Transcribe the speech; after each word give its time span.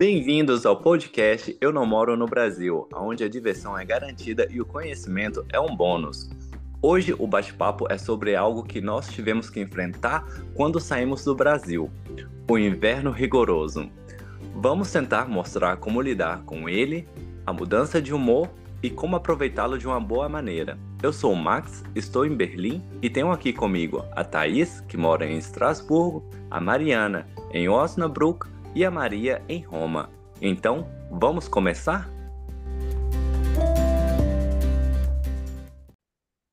Bem-vindos 0.00 0.64
ao 0.64 0.78
podcast 0.78 1.54
Eu 1.60 1.70
Não 1.70 1.84
Moro 1.84 2.16
no 2.16 2.24
Brasil, 2.24 2.88
onde 2.94 3.22
a 3.22 3.28
diversão 3.28 3.78
é 3.78 3.84
garantida 3.84 4.48
e 4.50 4.58
o 4.58 4.64
conhecimento 4.64 5.44
é 5.52 5.60
um 5.60 5.76
bônus. 5.76 6.30
Hoje 6.80 7.14
o 7.18 7.26
bate-papo 7.26 7.84
é 7.90 7.98
sobre 7.98 8.34
algo 8.34 8.62
que 8.62 8.80
nós 8.80 9.08
tivemos 9.08 9.50
que 9.50 9.60
enfrentar 9.60 10.24
quando 10.54 10.80
saímos 10.80 11.22
do 11.22 11.34
Brasil: 11.34 11.90
o 12.48 12.56
inverno 12.56 13.10
rigoroso. 13.10 13.90
Vamos 14.54 14.90
tentar 14.90 15.28
mostrar 15.28 15.76
como 15.76 16.00
lidar 16.00 16.44
com 16.44 16.66
ele, 16.66 17.06
a 17.44 17.52
mudança 17.52 18.00
de 18.00 18.14
humor 18.14 18.48
e 18.82 18.88
como 18.88 19.16
aproveitá-lo 19.16 19.76
de 19.76 19.86
uma 19.86 20.00
boa 20.00 20.30
maneira. 20.30 20.78
Eu 21.02 21.12
sou 21.12 21.34
o 21.34 21.36
Max, 21.36 21.84
estou 21.94 22.24
em 22.24 22.34
Berlim 22.34 22.82
e 23.02 23.10
tenho 23.10 23.30
aqui 23.30 23.52
comigo 23.52 24.02
a 24.12 24.24
Thaís, 24.24 24.80
que 24.80 24.96
mora 24.96 25.26
em 25.26 25.36
Estrasburgo, 25.36 26.24
a 26.50 26.58
Mariana, 26.58 27.28
em 27.52 27.68
Osnabrück 27.68 28.48
e 28.74 28.84
a 28.84 28.90
Maria 28.90 29.42
em 29.48 29.62
Roma. 29.62 30.10
Então, 30.40 30.88
vamos 31.10 31.48
começar? 31.48 32.08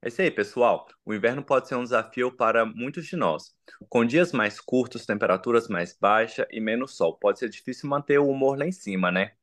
É 0.01 0.07
isso 0.07 0.21
aí, 0.21 0.31
pessoal. 0.31 0.87
O 1.05 1.13
inverno 1.13 1.43
pode 1.43 1.67
ser 1.67 1.75
um 1.75 1.83
desafio 1.83 2.31
para 2.31 2.65
muitos 2.65 3.05
de 3.05 3.15
nós. 3.15 3.53
Com 3.89 4.05
dias 4.05 4.31
mais 4.31 4.59
curtos, 4.59 5.05
temperaturas 5.05 5.67
mais 5.67 5.97
baixas 5.99 6.47
e 6.49 6.59
menos 6.59 6.95
sol, 6.95 7.17
pode 7.17 7.39
ser 7.39 7.49
difícil 7.49 7.89
manter 7.89 8.17
o 8.17 8.29
humor 8.29 8.57
lá 8.57 8.65
em 8.65 8.71
cima, 8.71 9.11
né? 9.11 9.33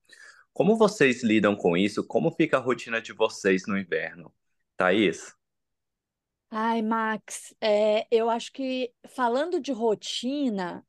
Como 0.52 0.77
vocês 0.77 1.23
lidam 1.23 1.54
com 1.54 1.77
isso? 1.77 2.06
Como 2.06 2.30
fica 2.30 2.56
a 2.56 2.60
rotina 2.60 3.01
de 3.02 3.12
vocês 3.12 3.66
no 3.66 3.77
inverno? 3.77 4.32
Thaís? 4.77 5.34
Ai, 6.51 6.80
Max, 6.82 7.54
é, 7.60 8.06
eu 8.10 8.30
acho 8.30 8.52
que 8.52 8.93
falando 9.09 9.60
de 9.60 9.73
rotina, 9.73 10.87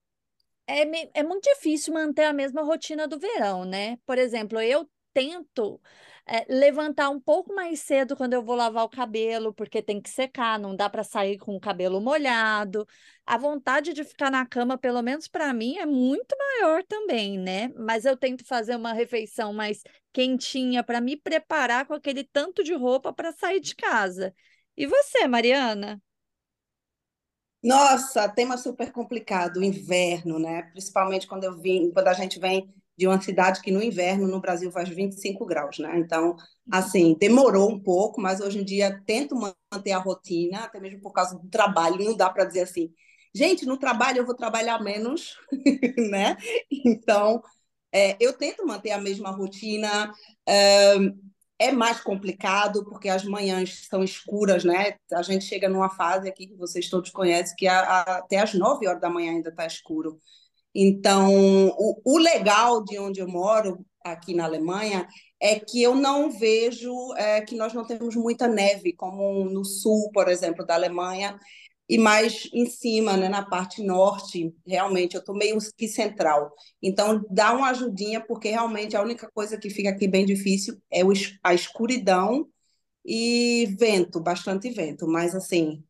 é, 0.67 1.19
é 1.19 1.23
muito 1.23 1.43
difícil 1.43 1.93
manter 1.93 2.23
a 2.25 2.33
mesma 2.33 2.63
rotina 2.63 3.07
do 3.07 3.19
verão, 3.19 3.65
né? 3.65 3.97
Por 4.05 4.17
exemplo, 4.17 4.59
eu 4.59 4.89
tento 5.13 5.81
é, 6.25 6.45
levantar 6.53 7.09
um 7.09 7.19
pouco 7.19 7.53
mais 7.53 7.79
cedo 7.81 8.15
quando 8.15 8.33
eu 8.33 8.43
vou 8.43 8.55
lavar 8.55 8.83
o 8.83 8.89
cabelo, 8.89 9.53
porque 9.53 9.81
tem 9.81 10.01
que 10.01 10.09
secar, 10.09 10.59
não 10.59 10.75
dá 10.75 10.89
para 10.89 11.03
sair 11.03 11.37
com 11.37 11.55
o 11.55 11.59
cabelo 11.59 12.01
molhado. 12.01 12.85
A 13.25 13.37
vontade 13.37 13.93
de 13.93 14.03
ficar 14.03 14.31
na 14.31 14.45
cama, 14.45 14.77
pelo 14.77 15.01
menos 15.01 15.27
para 15.27 15.53
mim, 15.53 15.77
é 15.77 15.85
muito 15.85 16.35
maior 16.37 16.83
também, 16.83 17.37
né? 17.37 17.69
Mas 17.75 18.05
eu 18.05 18.17
tento 18.17 18.45
fazer 18.45 18.75
uma 18.75 18.93
refeição 18.93 19.53
mais 19.53 19.83
quentinha 20.11 20.83
para 20.83 20.99
me 21.01 21.15
preparar 21.17 21.85
com 21.85 21.93
aquele 21.93 22.23
tanto 22.23 22.63
de 22.63 22.73
roupa 22.73 23.13
para 23.13 23.31
sair 23.31 23.59
de 23.59 23.75
casa. 23.75 24.33
E 24.75 24.85
você, 24.87 25.27
Mariana? 25.27 26.01
Nossa, 27.65 28.29
tema 28.29 28.57
super 28.57 28.91
complicado, 28.91 29.63
inverno, 29.63 30.37
né? 30.37 30.61
Principalmente 30.71 31.25
quando 31.27 31.45
eu 31.45 31.57
vim, 31.59 31.91
quando 31.91 32.07
a 32.07 32.13
gente 32.13 32.39
vem 32.39 32.69
de 32.95 33.07
uma 33.07 33.19
cidade 33.19 33.59
que 33.61 33.71
no 33.71 33.81
inverno 33.81 34.27
no 34.27 34.39
Brasil 34.39 34.71
faz 34.71 34.87
25 34.87 35.45
graus, 35.47 35.79
né? 35.79 35.97
Então, 35.99 36.35
assim, 36.71 37.15
demorou 37.19 37.71
um 37.71 37.79
pouco, 37.81 38.21
mas 38.21 38.39
hoje 38.39 38.59
em 38.59 38.63
dia 38.63 39.01
tento 39.07 39.35
manter 39.35 39.93
a 39.93 39.97
rotina, 39.97 40.59
até 40.65 40.79
mesmo 40.79 41.01
por 41.01 41.11
causa 41.11 41.37
do 41.39 41.49
trabalho, 41.49 41.97
não 42.05 42.15
dá 42.15 42.29
para 42.29 42.45
dizer 42.45 42.61
assim, 42.61 42.93
gente, 43.33 43.65
no 43.65 43.77
trabalho 43.79 44.19
eu 44.19 44.25
vou 44.27 44.35
trabalhar 44.35 44.79
menos, 44.83 45.35
né? 46.11 46.37
Então, 46.71 47.41
é, 47.91 48.15
eu 48.19 48.33
tento 48.33 48.65
manter 48.65 48.91
a 48.91 49.01
mesma 49.01 49.31
rotina. 49.31 50.13
É 50.47 50.95
mais 51.71 52.01
complicado 52.01 52.83
porque 52.85 53.07
as 53.07 53.23
manhãs 53.23 53.87
são 53.87 54.03
escuras, 54.03 54.63
né? 54.63 54.95
A 55.13 55.21
gente 55.21 55.45
chega 55.45 55.69
numa 55.69 55.89
fase 55.89 56.27
aqui 56.27 56.47
que 56.47 56.55
vocês 56.55 56.89
todos 56.89 57.09
conhecem 57.11 57.55
que 57.55 57.67
a, 57.67 57.79
a, 57.79 58.17
até 58.17 58.39
às 58.39 58.53
9 58.53 58.87
horas 58.87 59.01
da 59.01 59.09
manhã 59.09 59.31
ainda 59.31 59.49
está 59.49 59.65
escuro. 59.65 60.19
Então, 60.73 61.33
o, 61.77 62.01
o, 62.03 62.17
legal 62.17 62.83
de 62.83 62.99
onde 62.99 63.21
eu 63.21 63.27
moro, 63.29 63.85
aqui 64.03 64.33
na 64.33 64.43
Alemanha, 64.43 65.07
é 65.41 65.57
que 65.57 65.81
eu 65.81 65.95
não 65.95 66.29
vejo 66.29 66.93
é, 67.15 67.39
que 67.41 67.55
nós 67.55 67.73
não 67.73 67.85
temos 67.85 68.15
muita 68.15 68.47
neve, 68.47 68.91
como 68.91 69.45
no 69.45 69.63
sul, 69.63 70.11
por 70.13 70.27
exemplo, 70.27 70.65
da 70.65 70.75
Alemanha, 70.75 71.39
e 71.87 71.97
mais 71.97 72.49
em 72.53 72.65
cima, 72.65 73.15
né, 73.15 73.29
na 73.29 73.45
parte 73.45 73.83
norte, 73.83 74.55
realmente, 74.65 75.15
eu 75.15 75.19
estou 75.19 75.35
meio 75.35 75.57
que 75.77 75.87
central. 75.87 76.51
Então, 76.81 77.23
dá 77.29 77.53
uma 77.53 77.69
ajudinha, 77.69 78.19
porque 78.25 78.49
realmente 78.49 78.97
a 78.97 79.01
única 79.01 79.29
coisa 79.31 79.57
que 79.57 79.69
fica 79.69 79.89
aqui 79.89 80.07
bem 80.07 80.25
difícil 80.25 80.81
é 80.91 81.01
a 81.43 81.53
escuridão 81.53 82.47
e 83.05 83.67
vento, 83.77 84.19
bastante 84.19 84.69
vento. 84.71 85.07
Mas, 85.07 85.35
assim, 85.35 85.83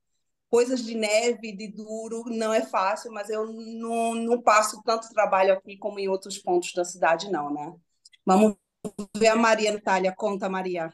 coisas 0.50 0.84
de 0.84 0.95
neve, 0.95 1.55
de 1.55 1.69
duro, 1.72 2.23
não 2.28 2.53
é 2.53 2.61
fácil, 2.61 3.11
mas 3.11 3.29
eu 3.29 3.45
não, 3.45 4.16
não 4.16 4.41
passo 4.41 4.81
tanto 4.84 5.09
trabalho 5.09 5.53
aqui 5.53 5.78
como 5.78 6.00
em 6.00 6.09
outros 6.09 6.38
pontos 6.38 6.73
da 6.73 6.84
cidade, 6.84 7.31
não, 7.31 7.53
né? 7.53 7.73
Vamos 8.25 8.55
ver 9.17 9.28
a 9.28 9.35
Maria 9.35 9.72
Natália. 9.72 10.13
Conta, 10.16 10.50
Maria. 10.50 10.94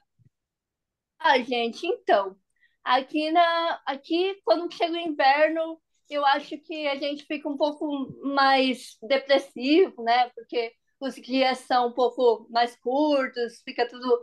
Ah, 1.20 1.38
gente, 1.40 1.86
então, 1.86 2.36
Aqui, 2.84 3.32
na, 3.32 3.82
aqui, 3.86 4.42
quando 4.44 4.74
chega 4.74 4.94
o 4.94 4.98
inverno, 4.98 5.80
eu 6.10 6.26
acho 6.26 6.58
que 6.60 6.88
a 6.88 6.96
gente 6.96 7.26
fica 7.26 7.48
um 7.48 7.58
pouco 7.58 7.88
mais 8.24 8.98
depressivo, 9.02 10.04
né? 10.04 10.30
Porque 10.30 10.74
os 11.00 11.16
dias 11.16 11.60
são 11.60 11.88
um 11.90 11.94
pouco 11.94 12.48
mais 12.50 12.76
curtos, 12.78 13.62
fica 13.64 13.88
tudo 13.88 14.22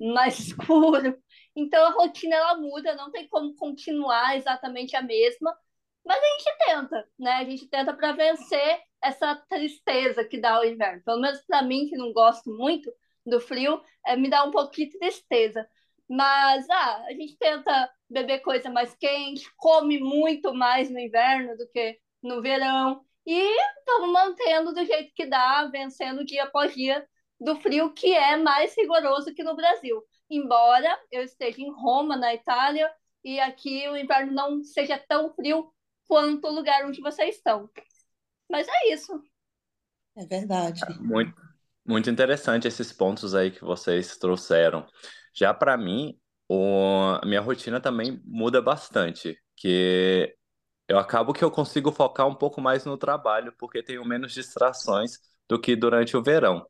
mais 0.00 0.38
escuro. 0.40 1.16
Então 1.56 1.84
a 1.86 1.90
rotina 1.90 2.36
ela 2.36 2.56
muda, 2.58 2.94
não 2.94 3.10
tem 3.10 3.28
como 3.28 3.54
continuar 3.56 4.36
exatamente 4.36 4.96
a 4.96 5.02
mesma, 5.02 5.56
mas 6.04 6.18
a 6.18 6.26
gente 6.26 6.58
tenta, 6.66 7.08
né? 7.18 7.32
A 7.32 7.44
gente 7.44 7.68
tenta 7.68 7.94
para 7.94 8.12
vencer 8.12 8.80
essa 9.02 9.36
tristeza 9.48 10.24
que 10.24 10.40
dá 10.40 10.60
o 10.60 10.64
inverno. 10.64 11.02
Pelo 11.04 11.20
menos 11.20 11.40
para 11.42 11.62
mim, 11.62 11.88
que 11.88 11.96
não 11.96 12.12
gosto 12.12 12.50
muito 12.50 12.92
do 13.26 13.40
frio, 13.40 13.82
é, 14.06 14.16
me 14.16 14.30
dá 14.30 14.44
um 14.44 14.50
pouquinho 14.50 14.90
de 14.90 14.98
tristeza. 14.98 15.68
Mas 16.08 16.68
ah, 16.70 17.04
a 17.06 17.12
gente 17.12 17.36
tenta 17.38 17.90
beber 18.08 18.40
coisa 18.40 18.70
mais 18.70 18.94
quente, 18.94 19.50
come 19.56 19.98
muito 19.98 20.54
mais 20.54 20.90
no 20.90 20.98
inverno 20.98 21.56
do 21.56 21.68
que 21.68 21.98
no 22.22 22.40
verão. 22.40 23.04
E 23.26 23.38
estamos 23.78 24.10
mantendo 24.10 24.72
do 24.72 24.84
jeito 24.84 25.12
que 25.14 25.26
dá, 25.26 25.66
vencendo 25.66 26.24
dia 26.24 26.44
após 26.44 26.74
dia 26.74 27.06
do 27.38 27.56
frio, 27.56 27.92
que 27.92 28.12
é 28.14 28.36
mais 28.36 28.74
rigoroso 28.76 29.34
que 29.34 29.44
no 29.44 29.54
Brasil. 29.54 30.02
Embora 30.30 30.98
eu 31.12 31.22
esteja 31.22 31.60
em 31.60 31.70
Roma, 31.70 32.16
na 32.16 32.34
Itália, 32.34 32.90
e 33.22 33.38
aqui 33.38 33.88
o 33.88 33.96
inverno 33.96 34.32
não 34.32 34.62
seja 34.62 34.98
tão 34.98 35.32
frio 35.34 35.72
quanto 36.06 36.48
o 36.48 36.52
lugar 36.52 36.86
onde 36.86 37.00
vocês 37.00 37.36
estão. 37.36 37.70
Mas 38.50 38.66
é 38.66 38.92
isso. 38.92 39.22
É 40.16 40.24
verdade. 40.26 40.80
Muito, 41.00 41.34
muito 41.84 42.10
interessante 42.10 42.66
esses 42.66 42.92
pontos 42.92 43.34
aí 43.34 43.50
que 43.50 43.62
vocês 43.62 44.16
trouxeram. 44.16 44.86
Já 45.34 45.52
para 45.52 45.76
mim, 45.76 46.18
o, 46.48 47.20
minha 47.26 47.40
rotina 47.40 47.80
também 47.80 48.20
muda 48.24 48.62
bastante, 48.62 49.38
que 49.56 50.34
eu 50.88 50.98
acabo 50.98 51.32
que 51.32 51.44
eu 51.44 51.50
consigo 51.50 51.92
focar 51.92 52.26
um 52.28 52.34
pouco 52.34 52.60
mais 52.60 52.84
no 52.84 52.96
trabalho, 52.98 53.52
porque 53.58 53.82
tenho 53.82 54.04
menos 54.04 54.32
distrações 54.32 55.18
do 55.48 55.60
que 55.60 55.76
durante 55.76 56.16
o 56.16 56.22
verão. 56.22 56.66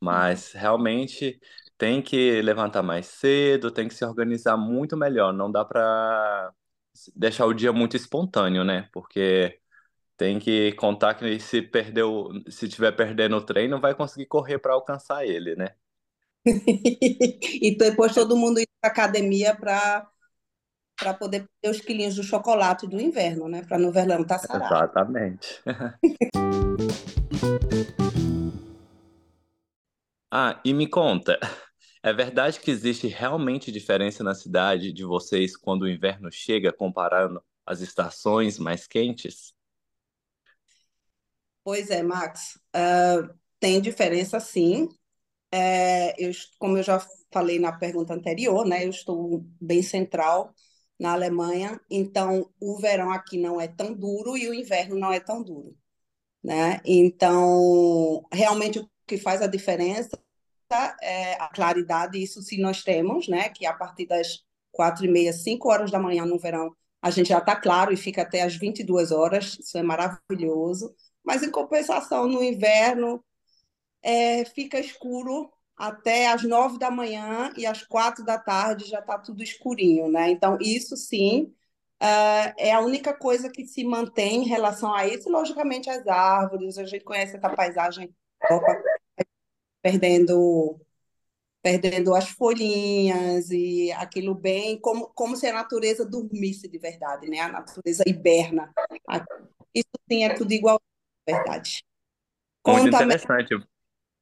Mas 0.00 0.52
realmente 0.52 1.40
tem 1.78 2.02
que 2.02 2.40
levantar 2.42 2.82
mais 2.82 3.06
cedo, 3.06 3.70
tem 3.70 3.88
que 3.88 3.94
se 3.94 4.04
organizar 4.04 4.56
muito 4.56 4.96
melhor. 4.96 5.32
Não 5.32 5.50
dá 5.50 5.64
para 5.64 6.52
deixar 7.16 7.46
o 7.46 7.54
dia 7.54 7.72
muito 7.72 7.96
espontâneo, 7.96 8.64
né? 8.64 8.88
Porque 8.92 9.60
tem 10.16 10.38
que 10.38 10.72
contar 10.74 11.14
que 11.14 11.40
se 11.40 11.62
perdeu, 11.62 12.30
se 12.50 12.68
tiver 12.68 12.92
perdendo 12.92 13.36
o 13.36 13.42
trem, 13.42 13.68
não 13.68 13.80
vai 13.80 13.94
conseguir 13.94 14.26
correr 14.26 14.58
para 14.58 14.74
alcançar 14.74 15.26
ele, 15.26 15.56
né? 15.56 15.74
e 17.62 17.76
depois 17.76 18.14
todo 18.14 18.36
mundo 18.36 18.60
ir 18.60 18.68
para 18.80 18.90
academia 18.90 19.54
para 19.54 20.08
para 20.98 21.14
poder 21.14 21.48
ter 21.60 21.70
os 21.70 21.80
quilinhos 21.80 22.16
do 22.16 22.24
chocolate 22.24 22.88
do 22.88 23.00
inverno, 23.00 23.48
né? 23.48 23.62
Para 23.62 23.78
no 23.78 23.92
verão 23.92 24.22
estar 24.22 24.40
tá 24.40 24.48
sarado. 24.48 24.74
Exatamente. 24.74 25.62
ah, 30.28 30.60
e 30.64 30.74
me 30.74 30.88
conta, 30.88 31.38
é 32.02 32.12
verdade 32.12 32.58
que 32.58 32.72
existe 32.72 33.06
realmente 33.06 33.70
diferença 33.70 34.24
na 34.24 34.34
cidade 34.34 34.92
de 34.92 35.04
vocês 35.04 35.56
quando 35.56 35.82
o 35.82 35.88
inverno 35.88 36.32
chega, 36.32 36.72
comparando 36.72 37.40
as 37.64 37.80
estações 37.80 38.58
mais 38.58 38.84
quentes? 38.86 39.54
Pois 41.62 41.90
é, 41.90 42.02
Max. 42.02 42.58
Uh, 42.74 43.32
tem 43.60 43.80
diferença 43.80 44.40
sim. 44.40 44.88
É, 45.52 46.14
eu, 46.22 46.30
como 46.58 46.76
eu 46.76 46.82
já 46.82 47.00
falei 47.32 47.58
na 47.58 47.72
pergunta 47.72 48.14
anterior, 48.14 48.66
né, 48.66 48.84
eu 48.84 48.90
estou 48.90 49.44
bem 49.60 49.82
central 49.82 50.54
na 50.98 51.12
Alemanha, 51.12 51.80
então 51.90 52.50
o 52.60 52.76
verão 52.78 53.10
aqui 53.10 53.38
não 53.38 53.60
é 53.60 53.68
tão 53.68 53.94
duro 53.94 54.36
e 54.36 54.48
o 54.48 54.54
inverno 54.54 54.96
não 54.98 55.12
é 55.12 55.20
tão 55.20 55.42
duro, 55.42 55.76
né? 56.42 56.80
Então, 56.84 58.24
realmente 58.32 58.80
o 58.80 58.90
que 59.06 59.18
faz 59.18 59.42
a 59.42 59.46
diferença 59.46 60.18
é 61.02 61.34
a 61.34 61.48
claridade, 61.48 62.22
isso 62.22 62.42
sim 62.42 62.60
nós 62.60 62.82
temos, 62.82 63.28
né? 63.28 63.48
Que 63.48 63.66
a 63.66 63.72
partir 63.72 64.06
das 64.06 64.44
quatro 64.72 65.04
e 65.04 65.08
meia, 65.08 65.32
cinco 65.32 65.70
horas 65.70 65.90
da 65.90 65.98
manhã 65.98 66.24
no 66.26 66.38
verão, 66.38 66.74
a 67.00 67.10
gente 67.10 67.28
já 67.28 67.38
está 67.38 67.56
claro 67.56 67.92
e 67.92 67.96
fica 67.96 68.22
até 68.22 68.42
as 68.42 68.56
22 68.56 69.12
horas, 69.12 69.56
isso 69.58 69.78
é 69.78 69.82
maravilhoso. 69.82 70.94
Mas 71.24 71.42
em 71.42 71.50
compensação, 71.50 72.26
no 72.26 72.42
inverno, 72.42 73.24
é, 74.02 74.44
fica 74.44 74.78
escuro 74.78 75.50
até 75.76 76.28
as 76.28 76.42
nove 76.42 76.78
da 76.78 76.90
manhã 76.90 77.52
e 77.56 77.64
às 77.64 77.82
quatro 77.82 78.24
da 78.24 78.36
tarde 78.36 78.84
já 78.84 78.98
está 78.98 79.18
tudo 79.18 79.42
escurinho, 79.42 80.10
né? 80.10 80.28
Então, 80.30 80.58
isso 80.60 80.96
sim 80.96 81.54
uh, 82.02 82.52
é 82.58 82.72
a 82.72 82.80
única 82.80 83.14
coisa 83.14 83.48
que 83.48 83.64
se 83.64 83.84
mantém 83.84 84.42
em 84.42 84.48
relação 84.48 84.92
a 84.92 85.06
isso, 85.06 85.30
logicamente 85.30 85.88
as 85.88 86.06
árvores, 86.06 86.78
a 86.78 86.84
gente 86.84 87.04
conhece 87.04 87.36
essa 87.36 87.50
paisagem 87.50 88.12
perdendo 89.80 90.80
perdendo 91.60 92.14
as 92.14 92.28
folhinhas 92.28 93.50
e 93.50 93.92
aquilo 93.92 94.34
bem, 94.34 94.80
como, 94.80 95.08
como 95.08 95.36
se 95.36 95.46
a 95.46 95.52
natureza 95.52 96.04
dormisse 96.04 96.68
de 96.68 96.78
verdade, 96.78 97.28
né? 97.28 97.40
A 97.40 97.48
natureza 97.48 98.04
hiberna. 98.06 98.72
Isso 99.74 99.90
sim 100.10 100.24
é 100.24 100.34
tudo 100.34 100.52
igual, 100.52 100.80
verdade. 101.26 101.84
Muito 102.66 102.88
interessante. 102.88 103.54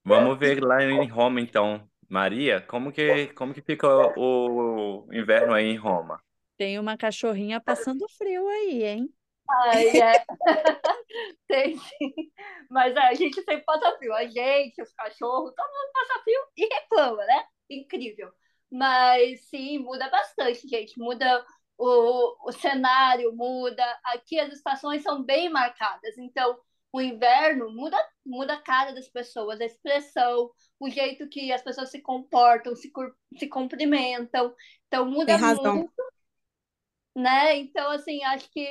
Vamos 0.07 0.39
ver 0.39 0.63
lá 0.63 0.83
em 0.83 1.09
Roma, 1.09 1.41
então. 1.41 1.89
Maria, 2.09 2.61
como 2.61 2.93
que, 2.93 3.27
como 3.35 3.53
que 3.53 3.61
fica 3.61 3.89
o, 4.17 5.07
o 5.09 5.13
inverno 5.13 5.53
aí 5.53 5.67
em 5.67 5.77
Roma? 5.77 6.23
Tem 6.57 6.79
uma 6.79 6.97
cachorrinha 6.97 7.61
passando 7.61 8.09
frio 8.17 8.47
aí, 8.49 8.85
hein? 8.85 9.15
Ai, 9.49 9.89
é. 10.01 10.25
Tem 11.49 11.77
sim. 11.77 12.15
Mas 12.71 12.95
é, 12.95 13.01
a 13.01 13.15
gente 13.15 13.35
sempre 13.43 13.65
passa 13.65 13.97
frio. 13.99 14.13
A 14.15 14.25
gente, 14.27 14.81
os 14.81 14.93
cachorros, 14.93 15.53
todo 15.55 15.67
mundo 15.67 15.93
passa 15.93 16.23
frio 16.23 16.41
e 16.57 16.67
reclama, 16.73 17.25
né? 17.25 17.45
Incrível. 17.69 18.31
Mas 18.71 19.49
sim, 19.49 19.79
muda 19.79 20.09
bastante, 20.09 20.69
gente. 20.69 20.99
Muda 20.99 21.45
o, 21.79 22.49
o 22.49 22.53
cenário, 22.53 23.35
muda. 23.35 23.85
Aqui 24.05 24.39
as 24.39 24.53
estações 24.53 25.03
são 25.03 25.23
bem 25.25 25.49
marcadas. 25.49 26.17
Então, 26.19 26.59
o 26.97 27.01
inverno 27.01 27.71
muda, 27.71 27.99
muda 28.25 28.55
a 28.55 28.63
cara 28.63 28.93
das 28.93 29.07
pessoas, 29.07 29.61
a 29.61 29.67
expressão, 29.67 30.51
o 30.81 30.89
jeito 30.89 31.29
que 31.29 31.53
as 31.53 31.61
pessoas 31.61 31.91
se 31.91 32.01
comportam, 32.01 32.75
se, 32.75 32.91
se 33.39 33.47
cumprimentam. 33.49 34.55
Então, 34.87 35.05
muda 35.05 35.37
muito. 35.37 35.93
Né? 37.15 37.57
Então, 37.59 37.91
assim, 37.91 38.25
acho 38.25 38.51
que 38.51 38.67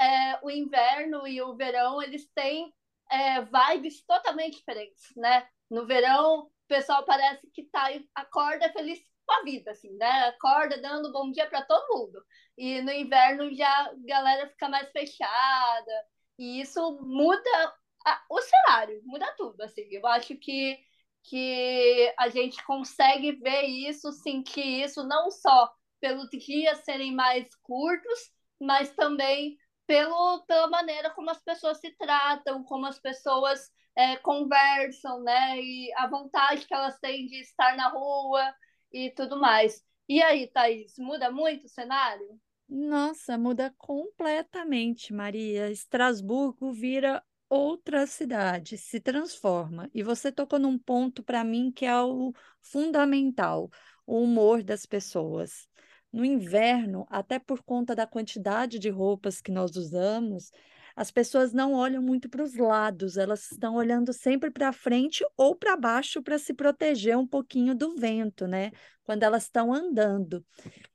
é, 0.00 0.40
o 0.42 0.50
inverno 0.50 1.24
e 1.28 1.40
o 1.40 1.54
verão, 1.54 2.02
eles 2.02 2.28
têm 2.34 2.74
é, 3.12 3.42
vibes 3.42 4.04
totalmente 4.04 4.58
diferentes, 4.58 5.14
né? 5.16 5.48
No 5.70 5.86
verão, 5.86 6.40
o 6.40 6.50
pessoal 6.66 7.04
parece 7.04 7.48
que 7.52 7.62
tá, 7.64 7.88
acorda 8.12 8.72
feliz 8.72 8.98
com 9.24 9.34
a 9.34 9.42
vida, 9.44 9.70
assim, 9.70 9.96
né? 9.96 10.28
Acorda 10.28 10.80
dando 10.80 11.12
bom 11.12 11.30
dia 11.30 11.46
para 11.48 11.62
todo 11.62 11.96
mundo. 11.96 12.24
E 12.56 12.80
no 12.82 12.90
inverno 12.90 13.54
já 13.54 13.68
a 13.68 13.94
galera 14.04 14.48
fica 14.48 14.68
mais 14.68 14.90
fechada, 14.90 15.92
e 16.38 16.60
isso 16.60 16.98
muda 17.02 17.74
a, 18.06 18.22
o 18.30 18.40
cenário, 18.40 19.02
muda 19.04 19.32
tudo, 19.36 19.60
assim. 19.62 19.86
Eu 19.90 20.06
acho 20.06 20.36
que, 20.36 20.78
que 21.24 22.14
a 22.18 22.28
gente 22.28 22.62
consegue 22.64 23.32
ver 23.32 23.62
isso, 23.64 24.12
sentir 24.12 24.84
isso, 24.84 25.04
não 25.04 25.30
só 25.30 25.72
pelos 26.00 26.28
dias 26.30 26.78
serem 26.84 27.14
mais 27.14 27.48
curtos, 27.62 28.32
mas 28.60 28.94
também 28.94 29.56
pelo, 29.86 30.44
pela 30.46 30.68
maneira 30.68 31.10
como 31.10 31.30
as 31.30 31.42
pessoas 31.42 31.78
se 31.80 31.90
tratam, 31.96 32.62
como 32.64 32.86
as 32.86 32.98
pessoas 32.98 33.70
é, 33.96 34.16
conversam, 34.16 35.22
né? 35.22 35.58
E 35.60 35.92
a 35.96 36.06
vontade 36.06 36.66
que 36.66 36.74
elas 36.74 36.98
têm 37.00 37.26
de 37.26 37.40
estar 37.40 37.76
na 37.76 37.88
rua 37.88 38.54
e 38.92 39.10
tudo 39.10 39.38
mais. 39.40 39.82
E 40.08 40.22
aí, 40.22 40.46
Thaís, 40.48 40.94
muda 40.98 41.30
muito 41.30 41.66
o 41.66 41.68
cenário? 41.68 42.40
Nossa, 42.68 43.38
muda 43.38 43.72
completamente, 43.78 45.12
Maria. 45.12 45.70
Estrasburgo 45.70 46.72
vira 46.72 47.22
outra 47.48 48.06
cidade, 48.06 48.76
se 48.76 49.00
transforma. 49.00 49.90
E 49.94 50.02
você 50.02 50.30
tocou 50.30 50.58
num 50.58 50.78
ponto 50.78 51.22
para 51.22 51.42
mim 51.44 51.72
que 51.72 51.86
é 51.86 52.00
o 52.02 52.32
fundamental, 52.60 53.70
o 54.06 54.22
humor 54.22 54.62
das 54.62 54.84
pessoas. 54.84 55.66
No 56.12 56.24
inverno, 56.24 57.06
até 57.10 57.38
por 57.38 57.62
conta 57.62 57.94
da 57.94 58.06
quantidade 58.06 58.78
de 58.78 58.88
roupas 58.90 59.40
que 59.40 59.50
nós 59.50 59.76
usamos, 59.76 60.50
as 60.98 61.12
pessoas 61.12 61.52
não 61.52 61.74
olham 61.74 62.02
muito 62.02 62.28
para 62.28 62.42
os 62.42 62.56
lados, 62.56 63.16
elas 63.16 63.52
estão 63.52 63.76
olhando 63.76 64.12
sempre 64.12 64.50
para 64.50 64.72
frente 64.72 65.24
ou 65.36 65.54
para 65.54 65.76
baixo 65.76 66.20
para 66.20 66.40
se 66.40 66.52
proteger 66.52 67.16
um 67.16 67.24
pouquinho 67.26 67.72
do 67.72 67.94
vento, 67.94 68.48
né? 68.48 68.72
Quando 69.04 69.22
elas 69.22 69.44
estão 69.44 69.72
andando. 69.72 70.44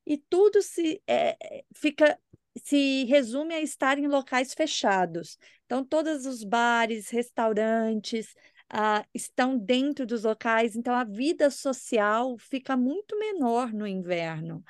E 0.06 0.18
tudo 0.18 0.62
se 0.62 1.02
é, 1.08 1.38
fica 1.74 2.20
se 2.62 3.06
resume 3.06 3.54
a 3.54 3.62
estar 3.62 3.98
em 3.98 4.08
locais 4.08 4.54
fechados. 4.54 5.38
Então, 5.66 5.86
todos 5.86 6.26
os 6.26 6.44
bares, 6.44 7.10
restaurantes, 7.10 8.36
ah, 8.70 9.06
estão 9.14 9.58
dentro 9.58 10.06
dos 10.06 10.24
locais, 10.26 10.76
então 10.76 10.94
a 10.94 11.06
vida 11.06 11.50
social 11.50 12.38
fica 12.38 12.76
muito 12.76 13.18
menor 13.18 13.72
no 13.72 13.88
inverno. 13.88 14.62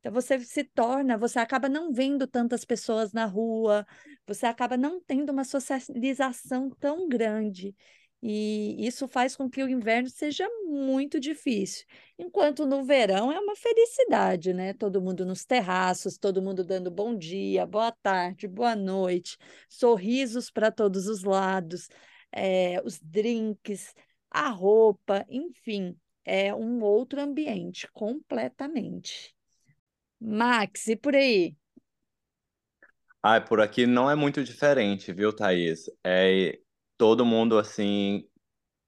Então 0.00 0.12
você 0.12 0.40
se 0.40 0.64
torna, 0.64 1.18
você 1.18 1.38
acaba 1.38 1.68
não 1.68 1.92
vendo 1.92 2.26
tantas 2.26 2.64
pessoas 2.64 3.12
na 3.12 3.26
rua, 3.26 3.86
você 4.26 4.46
acaba 4.46 4.76
não 4.76 5.00
tendo 5.00 5.30
uma 5.30 5.44
socialização 5.44 6.70
tão 6.70 7.08
grande. 7.08 7.74
E 8.22 8.76
isso 8.86 9.08
faz 9.08 9.34
com 9.34 9.48
que 9.48 9.62
o 9.62 9.68
inverno 9.68 10.08
seja 10.10 10.46
muito 10.64 11.18
difícil. 11.18 11.86
Enquanto 12.18 12.66
no 12.66 12.84
verão 12.84 13.32
é 13.32 13.38
uma 13.40 13.56
felicidade, 13.56 14.52
né? 14.52 14.74
Todo 14.74 15.00
mundo 15.00 15.24
nos 15.24 15.44
terraços, 15.44 16.18
todo 16.18 16.42
mundo 16.42 16.62
dando 16.64 16.90
bom 16.90 17.16
dia, 17.16 17.66
boa 17.66 17.90
tarde, 17.92 18.46
boa 18.46 18.76
noite, 18.76 19.38
sorrisos 19.68 20.50
para 20.50 20.70
todos 20.70 21.06
os 21.06 21.22
lados, 21.24 21.88
é, 22.32 22.80
os 22.84 22.98
drinks, 23.00 23.94
a 24.30 24.48
roupa, 24.50 25.24
enfim, 25.28 25.96
é 26.24 26.54
um 26.54 26.82
outro 26.82 27.20
ambiente 27.20 27.90
completamente. 27.92 29.34
Max, 30.20 30.86
e 30.88 30.96
por 30.96 31.14
aí? 31.14 31.56
Ah, 33.22 33.40
por 33.40 33.60
aqui 33.60 33.86
não 33.86 34.10
é 34.10 34.14
muito 34.14 34.42
diferente, 34.42 35.12
viu, 35.12 35.32
Thaís? 35.32 35.90
É 36.04 36.58
todo 36.96 37.24
mundo 37.24 37.58
assim 37.58 38.26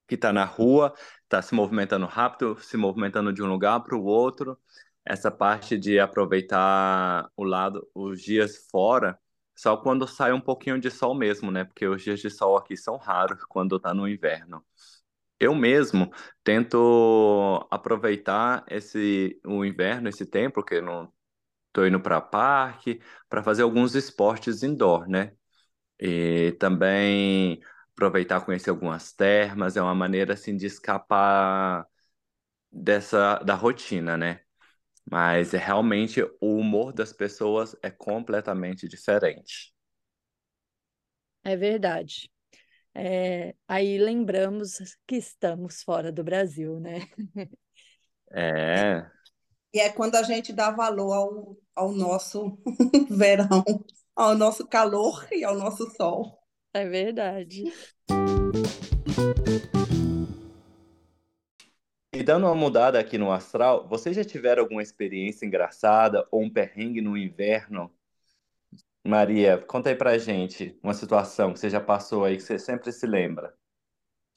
que 0.08 0.14
está 0.16 0.32
na 0.32 0.44
rua, 0.44 0.94
está 1.24 1.42
se 1.42 1.54
movimentando 1.54 2.06
rápido, 2.06 2.58
se 2.60 2.76
movimentando 2.76 3.32
de 3.32 3.42
um 3.42 3.48
lugar 3.48 3.80
para 3.82 3.96
o 3.96 4.04
outro. 4.04 4.58
Essa 5.04 5.30
parte 5.30 5.78
de 5.78 5.98
aproveitar 6.00 7.30
o 7.36 7.44
lado, 7.44 7.88
os 7.94 8.22
dias 8.22 8.68
fora, 8.70 9.18
só 9.56 9.76
quando 9.76 10.06
sai 10.08 10.32
um 10.32 10.40
pouquinho 10.40 10.78
de 10.80 10.90
sol 10.90 11.14
mesmo, 11.14 11.50
né? 11.50 11.64
Porque 11.64 11.86
os 11.86 12.02
dias 12.02 12.20
de 12.20 12.30
sol 12.30 12.56
aqui 12.56 12.76
são 12.76 12.96
raros 12.98 13.44
quando 13.48 13.76
está 13.76 13.94
no 13.94 14.08
inverno. 14.08 14.64
Eu 15.40 15.54
mesmo 15.54 16.10
tento 16.44 17.66
aproveitar 17.70 18.64
esse 18.68 19.40
o 19.44 19.64
inverno, 19.64 20.08
esse 20.08 20.24
tempo, 20.26 20.56
porque 20.56 20.80
não 20.80 21.12
Estou 21.72 21.86
indo 21.86 22.00
para 22.00 22.20
parque 22.20 23.00
para 23.28 23.42
fazer 23.42 23.62
alguns 23.62 23.94
esportes 23.94 24.62
indoor, 24.62 25.08
né? 25.08 25.32
E 26.00 26.52
também 26.60 27.60
aproveitar 27.94 28.42
conhecer 28.44 28.70
algumas 28.70 29.12
termas, 29.12 29.76
é 29.76 29.82
uma 29.82 29.94
maneira 29.94 30.34
assim 30.34 30.56
de 30.56 30.66
escapar 30.66 31.86
dessa 32.72 33.38
da 33.40 33.54
rotina, 33.54 34.16
né? 34.16 34.40
Mas 35.10 35.54
é 35.54 35.58
realmente 35.58 36.22
o 36.40 36.56
humor 36.58 36.92
das 36.92 37.12
pessoas 37.12 37.76
é 37.82 37.90
completamente 37.90 38.88
diferente. 38.88 39.74
É 41.44 41.56
verdade. 41.56 42.30
É, 42.94 43.54
aí 43.68 43.98
lembramos 43.98 44.78
que 45.06 45.16
estamos 45.16 45.82
fora 45.82 46.12
do 46.12 46.24
Brasil, 46.24 46.80
né? 46.80 47.00
É, 48.30 49.10
e 49.74 49.80
é 49.80 49.88
quando 49.88 50.16
a 50.16 50.22
gente 50.22 50.52
dá 50.52 50.70
valor 50.70 51.12
ao, 51.12 51.56
ao 51.74 51.92
nosso 51.92 52.58
verão, 53.08 53.64
ao 54.14 54.34
nosso 54.34 54.66
calor 54.66 55.26
e 55.32 55.42
ao 55.42 55.56
nosso 55.56 55.90
sol. 55.96 56.38
É 56.74 56.86
verdade. 56.86 57.72
E 62.14 62.22
dando 62.22 62.46
uma 62.46 62.54
mudada 62.54 62.98
aqui 62.98 63.16
no 63.16 63.32
astral, 63.32 63.88
vocês 63.88 64.14
já 64.14 64.22
tiveram 64.22 64.62
alguma 64.62 64.82
experiência 64.82 65.46
engraçada 65.46 66.26
ou 66.30 66.42
um 66.42 66.50
perrengue 66.50 67.00
no 67.00 67.16
inverno? 67.16 67.90
Maria, 69.04 69.58
conta 69.58 69.88
aí 69.88 69.96
pra 69.96 70.18
gente 70.18 70.78
uma 70.82 70.94
situação 70.94 71.52
que 71.52 71.58
você 71.58 71.70
já 71.70 71.80
passou 71.80 72.24
aí, 72.24 72.36
que 72.36 72.42
você 72.42 72.58
sempre 72.58 72.92
se 72.92 73.06
lembra. 73.06 73.54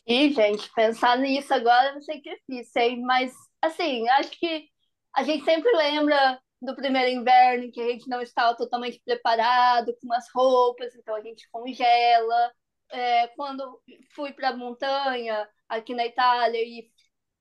E, 0.08 0.32
gente, 0.32 0.72
pensar 0.74 1.18
nisso 1.18 1.54
agora 1.54 1.94
não 1.94 2.01
sei 2.01 2.22
que 2.22 2.30
é 2.30 2.36
difícil, 2.36 2.82
hein? 2.82 3.01
Mas, 3.01 3.34
assim, 3.62 4.08
acho 4.10 4.32
que 4.39 4.70
a 5.15 5.24
gente 5.24 5.45
sempre 5.45 5.72
lembra 5.75 6.39
do 6.62 6.75
primeiro 6.75 7.10
inverno 7.10 7.72
que 7.72 7.81
a 7.81 7.88
gente 7.88 8.10
não 8.10 8.22
estava 8.22 8.55
totalmente 8.55 9.01
preparado 9.03 9.95
com 10.01 10.13
as 10.13 10.25
roupas, 10.34 10.93
então 10.95 11.15
a 11.15 11.22
gente 11.22 11.48
congela. 11.51 12.53
É, 12.91 13.27
quando 13.29 13.81
fui 14.13 14.31
para 14.31 14.50
a 14.50 14.55
montanha 14.55 15.50
aqui 15.67 15.95
na 15.95 16.05
Itália 16.05 16.62
e 16.62 16.88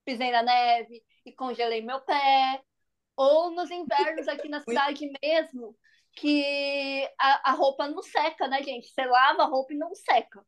pisei 0.05 0.31
na 0.31 0.43
neve 0.43 1.03
e 1.27 1.33
congelei 1.33 1.83
meu 1.83 2.01
pé, 2.01 2.63
ou 3.17 3.51
nos 3.51 3.71
invernos 3.71 4.27
aqui 4.29 4.49
na 4.49 4.61
cidade 4.65 5.11
mesmo, 5.23 5.77
que 6.17 7.05
a, 7.19 7.51
a 7.51 7.53
roupa 7.53 7.89
não 7.89 8.03
seca, 8.03 8.49
né, 8.49 8.63
gente? 8.63 8.89
Você 8.89 9.05
lava 9.05 9.43
a 9.43 9.47
roupa 9.47 9.73
e 9.75 9.77
não 9.77 9.95
seca. 9.95 10.45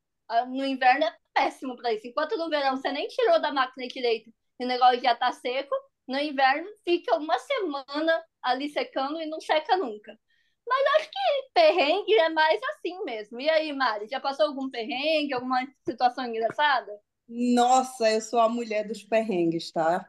No 0.48 0.64
inverno 0.64 1.04
é 1.04 1.16
péssimo 1.34 1.76
para 1.76 1.92
isso. 1.92 2.06
Enquanto 2.06 2.36
no 2.36 2.48
verão 2.48 2.76
você 2.76 2.90
nem 2.90 3.06
tirou 3.08 3.40
da 3.40 3.52
máquina 3.52 3.86
direito 3.86 4.32
e 4.58 4.64
o 4.64 4.68
negócio 4.68 5.00
já 5.00 5.14
tá 5.14 5.30
seco, 5.32 5.74
no 6.06 6.18
inverno 6.18 6.68
fica 6.84 7.16
uma 7.16 7.38
semana 7.38 8.24
ali 8.42 8.68
secando 8.68 9.20
e 9.20 9.26
não 9.26 9.40
seca 9.40 9.76
nunca. 9.76 10.18
Mas 10.66 10.84
acho 10.98 11.10
que 11.10 11.18
perrengue 11.54 12.14
é 12.14 12.28
mais 12.28 12.60
assim 12.62 13.02
mesmo. 13.04 13.40
E 13.40 13.48
aí, 13.48 13.72
Mari, 13.72 14.08
já 14.08 14.20
passou 14.20 14.46
algum 14.46 14.68
perrengue, 14.68 15.32
alguma 15.32 15.64
situação 15.84 16.24
engraçada? 16.26 16.92
Nossa, 17.28 18.10
eu 18.10 18.20
sou 18.20 18.40
a 18.40 18.48
mulher 18.48 18.86
dos 18.86 19.02
perrengues, 19.02 19.70
tá? 19.72 20.06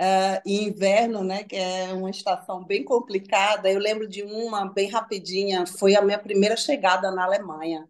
Uh, 0.00 0.40
inverno, 0.48 1.24
né, 1.24 1.42
que 1.44 1.56
é 1.56 1.92
uma 1.92 2.10
estação 2.10 2.64
bem 2.64 2.84
complicada. 2.84 3.70
Eu 3.70 3.80
lembro 3.80 4.08
de 4.08 4.22
uma 4.22 4.66
bem 4.72 4.88
rapidinha, 4.88 5.66
foi 5.66 5.94
a 5.96 6.02
minha 6.02 6.18
primeira 6.18 6.56
chegada 6.56 7.10
na 7.10 7.24
Alemanha. 7.24 7.88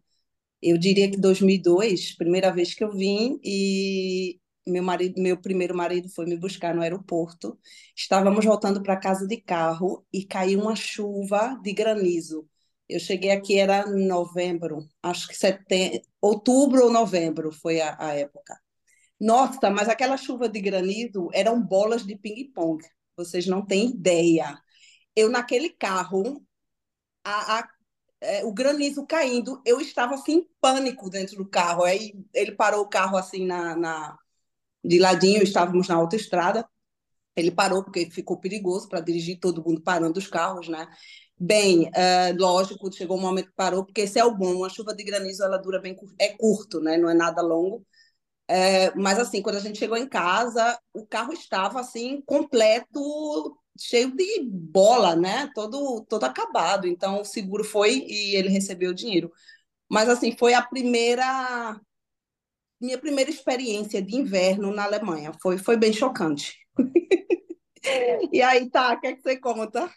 Eu 0.62 0.78
diria 0.78 1.10
que 1.10 1.16
2002, 1.16 2.14
primeira 2.16 2.52
vez 2.52 2.74
que 2.74 2.84
eu 2.84 2.90
vim 2.92 3.40
e 3.44 4.40
meu 4.70 4.82
marido, 4.82 5.20
meu 5.20 5.36
primeiro 5.40 5.74
marido 5.76 6.08
foi 6.08 6.26
me 6.26 6.36
buscar 6.36 6.74
no 6.74 6.82
aeroporto. 6.82 7.58
Estávamos 7.96 8.44
voltando 8.44 8.82
para 8.82 8.96
casa 8.96 9.26
de 9.26 9.38
carro 9.40 10.06
e 10.12 10.24
caiu 10.24 10.60
uma 10.60 10.76
chuva 10.76 11.58
de 11.62 11.72
granizo. 11.72 12.48
Eu 12.88 12.98
cheguei 13.00 13.30
aqui 13.30 13.58
era 13.58 13.86
novembro, 13.86 14.88
acho 15.02 15.28
que 15.28 15.36
setembro, 15.36 16.00
outubro 16.20 16.84
ou 16.84 16.90
novembro 16.92 17.52
foi 17.52 17.80
a, 17.80 17.96
a 17.98 18.14
época. 18.14 18.58
Nossa, 19.20 19.70
mas 19.70 19.88
aquela 19.88 20.16
chuva 20.16 20.48
de 20.48 20.60
granizo 20.60 21.28
eram 21.34 21.60
bolas 21.60 22.06
de 22.06 22.16
ping-pong. 22.16 22.84
Vocês 23.16 23.46
não 23.46 23.64
têm 23.66 23.90
ideia. 23.90 24.58
Eu 25.16 25.28
naquele 25.30 25.70
carro, 25.70 26.44
a, 27.24 27.58
a, 27.60 27.70
é, 28.20 28.44
o 28.44 28.52
granizo 28.52 29.06
caindo, 29.06 29.62
eu 29.64 29.80
estava 29.80 30.14
assim 30.14 30.38
em 30.38 30.48
pânico 30.60 31.10
dentro 31.10 31.36
do 31.36 31.48
carro. 31.48 31.84
Aí 31.84 32.14
ele 32.34 32.52
parou 32.52 32.82
o 32.82 32.88
carro 32.88 33.16
assim 33.16 33.46
na, 33.46 33.76
na 33.76 34.18
de 34.84 34.98
ladinho, 34.98 35.42
estávamos 35.42 35.88
na 35.88 35.96
autoestrada. 35.96 36.68
Ele 37.36 37.50
parou 37.50 37.84
porque 37.84 38.10
ficou 38.10 38.38
perigoso 38.38 38.88
para 38.88 39.00
dirigir, 39.00 39.38
todo 39.40 39.64
mundo 39.64 39.80
parando 39.82 40.18
os 40.18 40.26
carros, 40.26 40.68
né? 40.68 40.88
Bem, 41.40 41.90
é, 41.94 42.32
lógico, 42.32 42.92
chegou 42.92 43.16
um 43.16 43.20
momento 43.20 43.46
que 43.46 43.54
parou, 43.54 43.84
porque 43.84 44.00
esse 44.02 44.18
é 44.18 44.24
o 44.24 44.34
bom, 44.34 44.56
uma 44.56 44.68
chuva 44.68 44.94
de 44.94 45.04
granizo, 45.04 45.44
ela 45.44 45.56
dura 45.56 45.80
bem, 45.80 45.96
é 46.18 46.30
curto, 46.36 46.80
né? 46.80 46.96
Não 46.98 47.08
é 47.08 47.14
nada 47.14 47.40
longo. 47.42 47.86
É, 48.48 48.94
mas 48.96 49.18
assim, 49.18 49.42
quando 49.42 49.56
a 49.56 49.60
gente 49.60 49.78
chegou 49.78 49.96
em 49.96 50.08
casa, 50.08 50.78
o 50.92 51.06
carro 51.06 51.32
estava 51.32 51.80
assim 51.80 52.22
completo, 52.22 53.56
cheio 53.78 54.10
de 54.16 54.42
bola, 54.50 55.14
né? 55.14 55.50
Todo 55.54 56.04
todo 56.08 56.24
acabado. 56.24 56.86
Então 56.86 57.20
o 57.20 57.24
seguro 57.24 57.62
foi 57.64 58.04
e 58.08 58.36
ele 58.36 58.48
recebeu 58.48 58.90
o 58.90 58.94
dinheiro. 58.94 59.30
Mas 59.90 60.08
assim, 60.08 60.36
foi 60.38 60.54
a 60.54 60.62
primeira 60.62 61.80
minha 62.80 62.98
primeira 62.98 63.30
experiência 63.30 64.00
de 64.00 64.16
inverno 64.16 64.72
na 64.72 64.84
Alemanha. 64.84 65.32
Foi, 65.42 65.58
foi 65.58 65.76
bem 65.76 65.92
chocante. 65.92 66.58
e 68.32 68.42
aí, 68.42 68.68
tá, 68.70 68.94
o 68.94 69.00
que, 69.00 69.06
é 69.06 69.14
que 69.14 69.22
você 69.22 69.36
conta? 69.36 69.90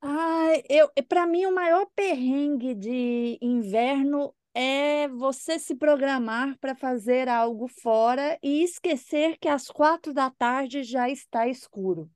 Ai, 0.00 0.62
eu, 0.68 0.90
para 1.08 1.26
mim, 1.26 1.46
o 1.46 1.54
maior 1.54 1.86
perrengue 1.96 2.74
de 2.74 3.38
inverno 3.40 4.34
é 4.54 5.08
você 5.08 5.58
se 5.58 5.74
programar 5.74 6.56
para 6.58 6.76
fazer 6.76 7.28
algo 7.28 7.66
fora 7.66 8.38
e 8.42 8.62
esquecer 8.62 9.36
que 9.38 9.48
às 9.48 9.68
quatro 9.68 10.14
da 10.14 10.30
tarde 10.30 10.82
já 10.84 11.10
está 11.10 11.48
escuro. 11.48 12.08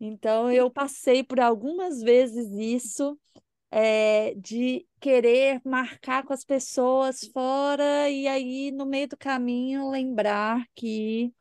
Então, 0.00 0.50
eu 0.50 0.70
passei 0.70 1.24
por 1.24 1.40
algumas 1.40 2.00
vezes 2.02 2.50
isso 2.52 3.18
é, 3.70 4.34
de 4.34 4.86
querer 5.00 5.60
marcar 5.64 6.24
com 6.24 6.32
as 6.32 6.44
pessoas 6.44 7.24
fora 7.32 8.08
e 8.08 8.26
aí 8.26 8.70
no 8.70 8.86
meio 8.86 9.08
do 9.08 9.16
caminho 9.16 9.90
lembrar 9.90 10.64
que 10.74 11.32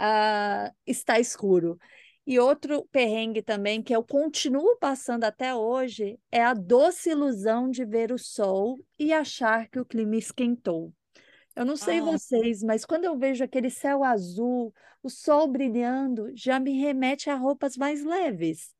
uh, 0.00 0.74
está 0.86 1.18
escuro. 1.18 1.78
E 2.26 2.38
outro 2.38 2.86
perrengue 2.90 3.42
também 3.42 3.82
que 3.82 3.94
eu 3.94 4.02
continuo 4.02 4.78
passando 4.78 5.24
até 5.24 5.54
hoje 5.54 6.18
é 6.32 6.42
a 6.42 6.54
doce 6.54 7.10
ilusão 7.10 7.70
de 7.70 7.84
ver 7.84 8.12
o 8.12 8.18
sol 8.18 8.78
e 8.98 9.12
achar 9.12 9.68
que 9.68 9.78
o 9.78 9.84
clima 9.84 10.16
esquentou. 10.16 10.92
Eu 11.54 11.64
não 11.64 11.76
sei 11.76 11.98
ah. 11.98 12.04
vocês, 12.04 12.62
mas 12.62 12.84
quando 12.84 13.04
eu 13.04 13.16
vejo 13.16 13.44
aquele 13.44 13.70
céu 13.70 14.02
azul, 14.02 14.72
o 15.02 15.10
sol 15.10 15.46
brilhando, 15.46 16.30
já 16.34 16.58
me 16.58 16.80
remete 16.80 17.28
a 17.28 17.36
roupas 17.36 17.76
mais 17.76 18.02
leves. 18.02 18.74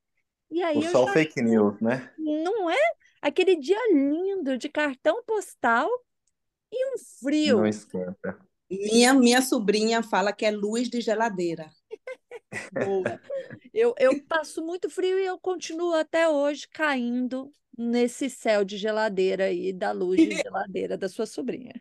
E 0.51 0.63
aí 0.63 0.79
o 0.79 0.91
sol 0.91 1.07
já... 1.07 1.13
fake 1.13 1.43
news, 1.43 1.81
né? 1.81 2.13
Não 2.19 2.71
é? 2.71 2.93
Aquele 3.21 3.57
dia 3.57 3.79
lindo 3.93 4.57
de 4.59 4.69
cartão 4.69 5.23
postal 5.25 5.89
e 6.71 6.95
um 6.95 6.99
frio. 6.99 7.59
Não 7.59 7.67
esquenta. 7.67 8.39
Minha, 8.71 9.15
minha 9.15 9.43
sobrinha 9.43 10.03
fala 10.03 10.33
que 10.33 10.45
é 10.45 10.51
luz 10.51 10.89
de 10.89 11.01
geladeira. 11.01 11.71
Boa. 12.73 13.21
Eu, 13.73 13.95
eu 13.99 14.23
passo 14.25 14.65
muito 14.65 14.89
frio 14.89 15.19
e 15.19 15.27
eu 15.27 15.39
continuo 15.39 15.95
até 15.95 16.29
hoje 16.29 16.69
caindo 16.69 17.51
nesse 17.77 18.31
céu 18.31 18.65
de 18.65 18.77
geladeira 18.77 19.45
aí, 19.45 19.73
da 19.73 19.93
luz 19.93 20.21
de 20.21 20.37
geladeira 20.43 20.97
da 20.97 21.09
sua 21.09 21.27
sobrinha. 21.27 21.75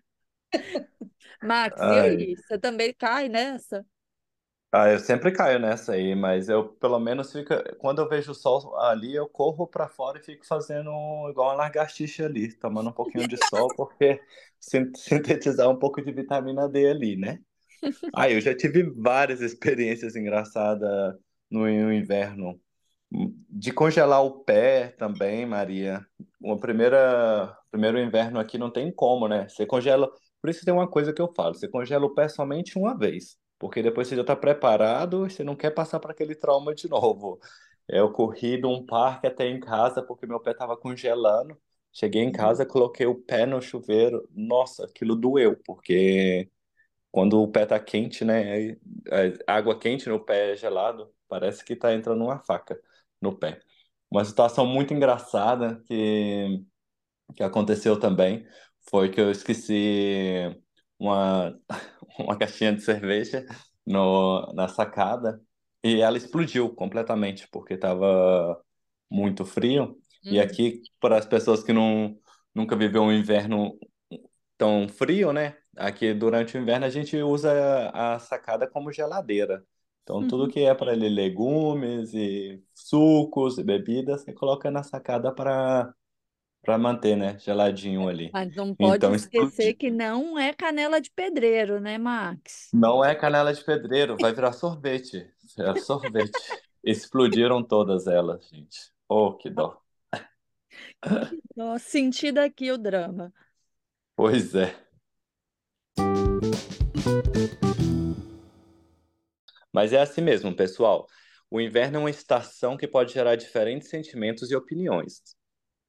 Max, 1.42 1.80
Ai. 1.80 1.96
e 1.96 2.00
aí? 2.00 2.36
Você 2.36 2.58
também 2.58 2.94
cai 2.94 3.30
nessa? 3.30 3.86
Ah, 4.76 4.90
eu 4.90 4.98
sempre 5.00 5.32
caio 5.32 5.60
nessa 5.60 5.94
aí, 5.94 6.16
mas 6.16 6.50
eu 6.50 6.68
pelo 6.68 7.00
menos 7.00 7.32
fico. 7.32 7.54
Quando 7.78 8.02
eu 8.02 8.10
vejo 8.10 8.32
o 8.32 8.36
sol 8.36 8.76
ali, 8.80 9.14
eu 9.14 9.30
corro 9.30 9.68
para 9.68 9.88
fora 9.88 10.18
e 10.18 10.24
fico 10.24 10.46
fazendo 10.48 10.90
igual 11.30 11.50
uma 11.50 11.54
lagartixa 11.54 12.26
ali, 12.26 12.52
tomando 12.58 12.90
um 12.90 12.94
pouquinho 12.94 13.28
de 13.28 13.38
sol, 13.38 13.70
porque 13.76 14.20
sintetizar 14.60 15.70
um 15.70 15.78
pouco 15.78 16.02
de 16.02 16.12
vitamina 16.12 16.68
D 16.68 16.90
ali, 16.90 17.16
né? 17.16 17.40
Ah, 18.16 18.30
eu 18.30 18.42
já 18.42 18.56
tive 18.56 18.84
várias 18.92 19.42
experiências 19.42 20.16
engraçadas 20.16 21.16
no, 21.52 21.62
no 21.68 21.94
inverno. 21.94 22.60
De 23.50 23.72
congelar 23.72 24.24
o 24.24 24.44
pé 24.44 24.90
também, 24.98 25.46
Maria. 25.46 26.06
O 26.42 26.58
primeira, 26.58 27.56
primeiro 27.72 28.00
inverno 28.00 28.40
aqui 28.40 28.58
não 28.58 28.72
tem 28.72 28.92
como, 28.92 29.28
né? 29.28 29.48
Você 29.50 29.66
congela. 29.68 30.10
Por 30.42 30.50
isso 30.50 30.66
tem 30.66 30.74
uma 30.74 30.90
coisa 30.90 31.14
que 31.14 31.22
eu 31.22 31.32
falo: 31.36 31.54
você 31.56 31.68
congela 31.68 32.06
o 32.06 32.16
pé 32.16 32.28
somente 32.30 32.78
uma 32.80 32.98
vez 32.98 33.38
porque 33.64 33.82
depois 33.82 34.10
você 34.10 34.16
já 34.18 34.22
está 34.24 34.36
preparado 34.36 35.26
e 35.26 35.30
você 35.32 35.42
não 35.42 35.56
quer 35.56 35.72
passar 35.72 35.98
para 35.98 36.12
aquele 36.12 36.36
trauma 36.36 36.76
de 36.76 36.90
novo. 36.90 37.40
Eu 37.88 38.12
corri 38.12 38.58
de 38.60 38.66
um 38.68 38.86
parque 38.86 39.26
até 39.26 39.48
em 39.48 39.58
casa 39.58 40.04
porque 40.04 40.28
meu 40.28 40.38
pé 40.42 40.52
estava 40.52 40.76
congelando. 40.76 41.58
Cheguei 41.90 42.24
em 42.24 42.26
uhum. 42.26 42.34
casa, 42.34 42.66
coloquei 42.66 43.06
o 43.06 43.16
pé 43.16 43.46
no 43.46 43.62
chuveiro. 43.62 44.28
Nossa, 44.36 44.84
aquilo 44.84 45.16
doeu, 45.16 45.56
porque 45.66 46.52
quando 47.10 47.42
o 47.42 47.48
pé 47.50 47.66
tá 47.66 47.80
quente, 47.80 48.26
né? 48.26 48.76
Água 49.48 49.80
quente 49.80 50.10
no 50.10 50.20
pé 50.20 50.58
gelado, 50.58 51.10
parece 51.30 51.64
que 51.64 51.74
tá 51.74 51.94
entrando 51.94 52.22
uma 52.22 52.40
faca 52.40 52.78
no 53.22 53.34
pé. 53.34 53.62
Uma 54.12 54.26
situação 54.26 54.66
muito 54.66 54.94
engraçada 54.94 55.82
que, 55.88 56.66
que 57.34 57.44
aconteceu 57.44 57.98
também 57.98 58.46
foi 58.90 59.10
que 59.10 59.22
eu 59.22 59.32
esqueci 59.32 60.54
uma, 61.00 61.58
uma 62.20 62.38
caixinha 62.38 62.74
de 62.74 62.82
cerveja 62.82 63.46
no, 63.86 64.52
na 64.54 64.68
sacada 64.68 65.42
e 65.84 66.02
ela 66.02 66.18
explodiu 66.18 66.74
completamente 66.74 67.48
porque 67.50 67.74
estava 67.74 68.62
muito 69.12 69.46
frio. 69.46 69.98
E 70.24 70.38
uhum. 70.38 70.44
aqui, 70.44 70.82
para 71.00 71.18
as 71.18 71.26
pessoas 71.26 71.62
que 71.62 71.74
não, 71.74 72.18
nunca 72.56 72.76
viveu 72.76 73.04
um 73.04 73.12
inverno 73.12 73.78
tão 74.58 74.88
frio, 74.88 75.34
né? 75.34 75.58
Aqui 75.76 76.14
durante 76.14 76.58
o 76.58 76.62
inverno 76.62 76.86
a 76.86 76.90
gente 76.90 77.18
usa 77.18 77.92
a 77.94 78.20
sacada 78.20 78.66
como 78.70 78.92
geladeira. 78.92 79.66
Então, 80.04 80.18
uhum. 80.18 80.28
tudo 80.28 80.50
que 80.50 80.62
é 80.62 80.74
para 80.74 80.94
legumes 80.94 82.14
e 82.14 82.62
sucos 82.74 83.58
e 83.58 83.64
bebidas, 83.64 84.22
você 84.22 84.34
coloca 84.34 84.70
na 84.72 84.84
sacada 84.84 85.34
para 85.34 85.94
para 86.64 86.78
manter, 86.78 87.18
né, 87.18 87.38
geladinho 87.40 88.08
ali. 88.08 88.30
Mas 88.32 88.56
não 88.56 88.74
pode 88.74 88.96
então, 88.96 89.14
esquecer 89.14 89.74
que 89.74 89.92
não 89.92 90.40
é 90.40 90.54
canela 90.54 91.02
de 91.02 91.12
pedreiro, 91.12 91.80
né, 91.80 91.98
Max? 91.98 92.70
Não 92.74 93.04
é 93.04 93.14
canela 93.14 93.54
de 93.54 93.62
pedreiro, 93.64 94.16
vai 94.20 94.34
virar 94.34 94.54
sorvete. 94.54 95.30
É 95.60 95.76
sorvete. 95.76 96.32
Explodiram 96.82 97.62
todas 97.62 98.08
elas, 98.08 98.48
gente. 98.48 98.80
Oh, 99.10 99.34
que 99.34 99.50
dó. 99.50 99.78
Que 101.02 101.42
dó. 101.56 101.78
Sentido 101.78 102.40
aqui 102.40 102.72
o 102.72 102.78
drama. 102.78 103.34
Pois 104.16 104.56
é. 104.56 104.74
Mas 109.72 109.92
é 109.92 110.02
assim 110.02 110.22
mesmo, 110.22 110.56
pessoal. 110.56 111.08
O 111.52 111.60
inverno 111.60 111.98
é 111.98 112.00
uma 112.00 112.10
estação 112.10 112.78
que 112.78 112.88
pode 112.88 113.14
gerar 113.14 113.36
diferentes 113.36 113.90
sentimentos 113.90 114.50
e 114.50 114.56
opiniões 114.56 115.22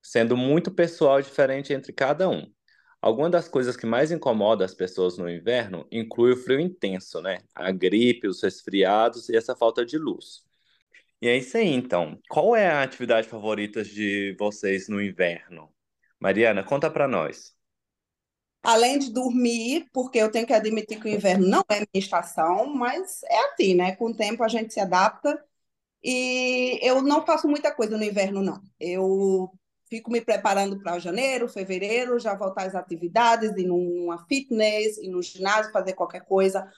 sendo 0.05 0.37
muito 0.37 0.73
pessoal 0.73 1.23
diferente 1.23 1.75
entre 1.75 1.93
cada 1.95 2.31
um. 2.31 2.53
Alguma 3.03 3.31
das 3.31 3.49
coisas 3.49 3.77
que 3.77 3.87
mais 3.87 4.13
incomoda 4.13 4.65
as 4.67 4.75
pessoas 4.75 5.19
no 5.19 5.31
inverno 5.31 5.87
inclui 5.93 6.35
o 6.35 6.37
frio 6.37 6.61
intenso, 6.61 7.23
né? 7.23 7.41
A 7.55 7.73
gripe, 7.73 8.29
os 8.29 8.43
resfriados 8.43 9.31
e 9.31 9.37
essa 9.37 9.57
falta 9.57 9.87
de 9.87 9.99
luz. 9.99 10.45
E 11.23 11.29
é 11.29 11.37
isso 11.39 11.57
aí, 11.57 11.69
então. 11.69 12.21
Qual 12.29 12.57
é 12.57 12.69
a 12.69 12.83
atividade 12.83 13.29
favorita 13.29 13.85
de 13.85 14.37
vocês 14.39 14.89
no 14.89 15.03
inverno? 15.03 15.75
Mariana, 16.21 16.65
conta 16.65 16.91
para 16.91 17.09
nós. 17.09 17.57
além 18.63 18.99
de 18.99 19.11
dormir, 19.13 19.89
porque 19.93 20.19
eu 20.19 20.31
tenho 20.31 20.47
que 20.47 20.53
admitir 20.53 21.01
que 21.01 21.07
o 21.09 21.11
inverno 21.11 21.47
não 21.47 21.65
é 21.69 21.81
minha 21.81 21.89
estação, 21.95 22.67
mas 22.75 23.23
é 23.25 23.39
assim, 23.53 23.75
né? 23.75 23.95
Com 23.97 24.07
o 24.11 24.17
tempo 24.17 24.43
a 24.43 24.49
gente 24.49 24.73
se 24.73 24.81
adapta. 24.81 25.43
E 26.05 26.79
eu 26.83 27.03
não 27.03 27.27
faço 27.27 27.49
muita 27.49 27.75
coisa 27.75 27.97
no 27.99 28.05
inverno, 28.05 28.43
não. 28.43 28.63
Eu 28.81 29.51
fico 29.89 30.11
me 30.11 30.21
preparando 30.21 30.81
para 30.81 30.99
janeiro, 30.99 31.49
fevereiro, 31.49 32.19
já 32.19 32.35
voltar 32.35 32.67
às 32.67 32.75
atividades, 32.75 33.53
ir 33.57 33.67
numa 33.67 34.25
fitness, 34.27 34.99
ir 34.99 35.09
no 35.09 35.23
ginásio, 35.23 35.73
fazer 35.73 35.95
qualquer 35.95 36.25
coisa. 36.25 36.69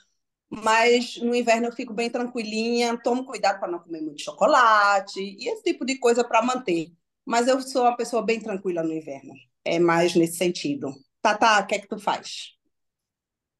Mas 0.48 1.16
no 1.16 1.34
inverno 1.34 1.66
eu 1.66 1.72
fico 1.72 1.92
bem 1.92 2.08
tranquilinha, 2.10 2.96
tomo 3.02 3.24
cuidado 3.24 3.58
para 3.58 3.70
não 3.70 3.80
comer 3.80 4.00
muito 4.00 4.22
chocolate 4.22 5.20
e 5.20 5.48
esse 5.48 5.62
tipo 5.62 5.84
de 5.84 5.98
coisa 5.98 6.22
para 6.24 6.42
manter. 6.42 6.92
Mas 7.24 7.48
eu 7.48 7.60
sou 7.60 7.82
uma 7.82 7.96
pessoa 7.96 8.22
bem 8.22 8.40
tranquila 8.40 8.82
no 8.82 8.92
inverno. 8.92 9.34
É 9.64 9.78
mais 9.80 10.14
nesse 10.14 10.36
sentido. 10.36 10.92
Tata, 11.20 11.60
o 11.60 11.66
que 11.66 11.74
é 11.74 11.78
que 11.80 11.88
tu 11.88 11.98
faz? 11.98 12.56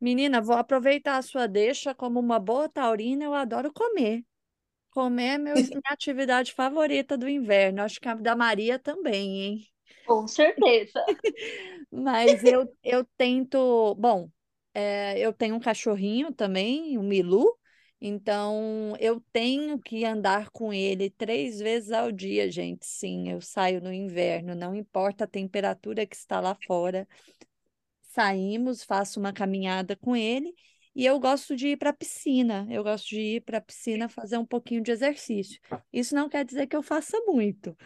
Menina, 0.01 0.41
vou 0.41 0.57
aproveitar 0.57 1.17
a 1.17 1.23
sua 1.23 1.47
deixa 1.49 1.95
como 1.95 2.21
uma 2.21 2.39
boa 2.39 2.69
taurina, 2.69 3.25
eu 3.25 3.35
adoro 3.35 3.73
comer. 3.73 4.25
Comer 4.97 5.35
é 5.35 5.39
meu, 5.39 5.55
minha 5.69 5.83
atividade 5.91 6.55
favorita 6.55 7.19
do 7.19 7.29
inverno. 7.29 7.83
Acho 7.83 8.01
que 8.01 8.09
a 8.09 8.15
da 8.15 8.35
Maria 8.35 8.79
também, 8.79 9.43
hein? 9.43 9.69
Com 10.07 10.27
certeza. 10.27 11.05
Mas 11.93 12.43
eu, 12.43 12.75
eu 12.83 13.05
tento. 13.19 13.95
Bom, 13.97 14.31
é, 14.73 15.19
eu 15.19 15.35
tenho 15.35 15.55
um 15.55 15.61
cachorrinho 15.61 16.33
também, 16.33 16.97
um 16.97 17.03
Milu. 17.03 17.47
Então, 18.01 18.95
eu 18.99 19.21
tenho 19.33 19.79
que 19.79 20.03
andar 20.03 20.49
com 20.49 20.73
ele 20.73 21.11
três 21.11 21.59
vezes 21.59 21.93
ao 21.93 22.11
dia, 22.11 22.51
gente. 22.51 22.87
Sim, 22.87 23.29
eu 23.29 23.43
saio 23.43 23.83
no 23.83 23.93
inverno, 23.93 24.55
não 24.55 24.75
importa 24.75 25.25
a 25.25 25.27
temperatura 25.27 26.07
que 26.07 26.17
está 26.17 26.41
lá 26.41 26.57
fora. 26.67 27.07
Saímos, 28.01 28.83
faço 28.83 29.21
uma 29.21 29.31
caminhada 29.31 29.95
com 29.95 30.17
ele 30.17 30.55
e 30.97 31.05
eu 31.05 31.21
gosto 31.21 31.55
de 31.55 31.69
ir 31.69 31.77
para 31.77 31.91
a 31.91 31.93
piscina. 31.93 32.67
Eu 32.71 32.83
gosto 32.83 33.11
de 33.11 33.21
ir 33.21 33.43
para 33.43 33.59
a 33.59 33.61
piscina 33.61 34.09
fazer 34.09 34.39
um 34.39 34.47
pouquinho 34.47 34.83
de 34.83 34.91
exercício. 34.91 35.61
Isso 35.93 36.15
não 36.15 36.27
quer 36.27 36.43
dizer 36.43 36.67
que 36.67 36.75
eu 36.75 36.83
faça 36.83 37.21
muito, 37.27 37.77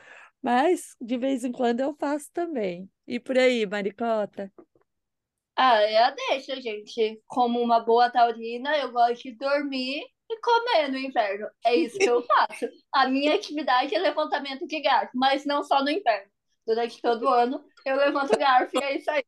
mas 0.40 0.94
de 1.00 1.18
vez 1.18 1.42
em 1.42 1.50
quando 1.50 1.80
eu 1.80 1.92
faço 1.98 2.30
também. 2.32 2.88
E 3.08 3.18
por 3.18 3.36
aí, 3.36 3.66
Maricota? 3.66 4.52
Ah, 5.56 5.78
a 6.06 6.10
deixa, 6.12 6.60
gente. 6.60 7.20
Como 7.26 7.60
uma 7.60 7.80
boa 7.80 8.08
taurina, 8.08 8.78
eu 8.78 8.92
gosto 8.92 9.24
de 9.24 9.32
dormir 9.32 10.04
e 10.30 10.40
comer 10.40 10.88
no 10.88 10.96
inverno. 10.96 11.48
É 11.66 11.74
isso 11.74 11.98
que 11.98 12.08
eu 12.08 12.22
faço. 12.22 12.68
A 12.92 13.08
minha 13.08 13.34
atividade 13.34 13.92
é 13.92 13.98
levantamento 13.98 14.68
de 14.68 14.80
garfo, 14.80 15.10
mas 15.18 15.44
não 15.44 15.64
só 15.64 15.82
no 15.82 15.90
inverno. 15.90 16.30
Durante 16.64 17.02
todo 17.02 17.24
o 17.24 17.28
ano 17.28 17.64
eu 17.84 17.96
levanto 17.96 18.38
garfo 18.38 18.78
e 18.78 18.84
é 18.84 18.96
isso 18.96 19.10
aí. 19.10 19.24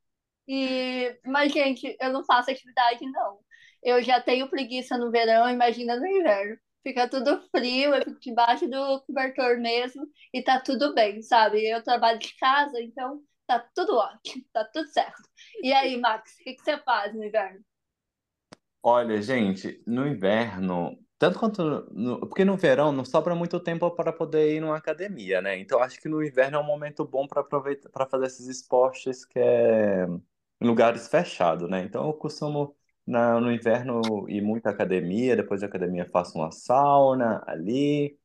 E... 0.47 1.19
Mas, 1.27 1.53
gente, 1.53 1.97
eu 2.01 2.13
não 2.13 2.25
faço 2.25 2.53
atividade, 2.53 3.05
não. 3.11 3.41
Eu 3.83 4.03
já 4.03 4.21
tenho 4.21 4.49
preguiça 4.49 4.97
no 4.99 5.11
verão, 5.11 5.49
imagina 5.51 5.97
no 5.97 6.07
inverno. 6.07 6.59
Fica 6.83 7.09
tudo 7.09 7.41
frio, 7.51 7.95
eu 7.95 8.03
fico 8.05 8.21
debaixo 8.21 8.69
do 8.69 9.01
cobertor 9.03 9.59
mesmo 9.61 10.07
e 10.33 10.43
tá 10.43 10.61
tudo 10.61 10.95
bem, 10.95 11.23
sabe? 11.23 11.65
Eu 11.69 11.83
trabalho 11.83 12.19
de 12.19 12.35
casa, 12.37 12.81
então 12.83 13.23
tá 13.47 13.61
tudo 13.75 13.97
ótimo, 13.97 14.45
tá 14.53 14.65
tudo 14.65 14.89
certo. 14.89 15.23
E 15.63 15.73
aí, 15.73 15.97
Max, 15.97 16.33
o 16.41 16.45
que, 16.45 16.55
que 16.55 16.63
você 16.63 16.79
faz 16.79 17.15
no 17.15 17.25
inverno? 17.25 17.65
Olha, 18.83 19.21
gente, 19.23 19.83
no 19.87 20.07
inverno, 20.07 20.99
tanto 21.19 21.39
quanto 21.39 21.63
no, 21.93 22.19
porque 22.21 22.45
no 22.45 22.57
verão 22.57 22.91
não 22.91 23.05
sobra 23.05 23.35
muito 23.35 23.61
tempo 23.61 23.89
para 23.93 24.13
poder 24.13 24.57
ir 24.57 24.61
numa 24.61 24.77
academia, 24.77 25.41
né? 25.41 25.57
Então 25.59 25.81
acho 25.81 26.01
que 26.01 26.09
no 26.09 26.23
inverno 26.23 26.57
é 26.57 26.61
um 26.61 26.65
momento 26.65 27.05
bom 27.05 27.27
para 27.29 27.41
aproveitar 27.43 27.89
para 27.91 28.07
fazer 28.07 28.27
esses 28.27 28.47
esportes 28.49 29.25
que 29.25 29.39
é 29.39 30.05
em 30.61 30.67
lugares 30.67 31.07
fechados, 31.09 31.69
né? 31.71 31.83
Então 31.85 32.07
eu 32.07 32.13
costumo 32.15 32.77
na, 33.07 33.41
no 33.41 33.53
inverno 33.53 34.01
ir 34.29 34.43
muito 34.43 34.67
à 34.67 34.71
academia, 34.71 35.37
depois 35.37 35.61
da 35.61 35.67
academia 35.67 36.07
faço 36.07 36.39
uma 36.39 36.51
sauna 36.51 37.43
ali. 37.47 38.19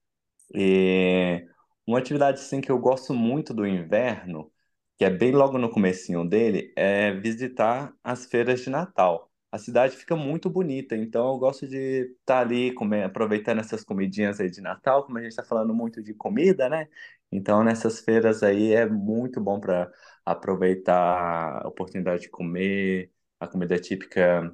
E 0.56 1.48
uma 1.88 2.00
atividade 2.00 2.40
assim 2.40 2.62
que 2.62 2.72
eu 2.72 2.80
gosto 2.80 3.14
muito 3.14 3.54
do 3.54 3.66
inverno 3.68 4.52
que 4.98 5.06
é 5.06 5.10
bem 5.10 5.32
logo 5.32 5.58
no 5.58 5.70
comecinho 5.70 6.28
dele, 6.28 6.74
é 6.76 7.14
visitar 7.14 7.94
as 8.04 8.26
feiras 8.26 8.62
de 8.62 8.70
Natal. 8.70 9.32
A 9.52 9.58
cidade 9.60 9.96
fica 9.96 10.16
muito 10.16 10.50
bonita, 10.50 10.96
então 10.96 11.30
eu 11.34 11.38
gosto 11.38 11.68
de 11.68 12.16
estar 12.20 12.40
ali 12.40 12.74
comer, 12.74 13.04
aproveitando 13.04 13.60
essas 13.60 13.84
comidinhas 13.84 14.40
aí 14.40 14.50
de 14.50 14.60
Natal, 14.62 15.06
como 15.06 15.18
a 15.18 15.22
gente 15.22 15.32
está 15.32 15.44
falando 15.44 15.74
muito 15.74 16.02
de 16.02 16.14
comida, 16.14 16.68
né? 16.70 16.88
Então 17.32 17.64
nessas 17.64 18.00
feiras 18.02 18.44
aí 18.44 18.74
é 18.74 18.86
muito 18.88 19.40
bom 19.40 19.60
para 19.60 19.92
aproveitar 20.26 21.62
a 21.64 21.68
oportunidade 21.68 22.24
de 22.24 22.30
comer 22.30 23.12
a 23.40 23.48
comida 23.48 23.80
típica 23.80 24.52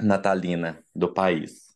natalina 0.00 0.82
do 0.94 1.12
país. 1.12 1.74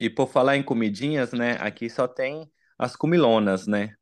E 0.00 0.10
por 0.10 0.28
falar 0.28 0.56
em 0.56 0.62
comidinhas, 0.62 1.32
né? 1.32 1.56
Aqui 1.60 1.88
só 1.88 2.06
tem 2.06 2.50
as 2.78 2.96
comilonas, 2.96 3.66
né? 3.66 3.94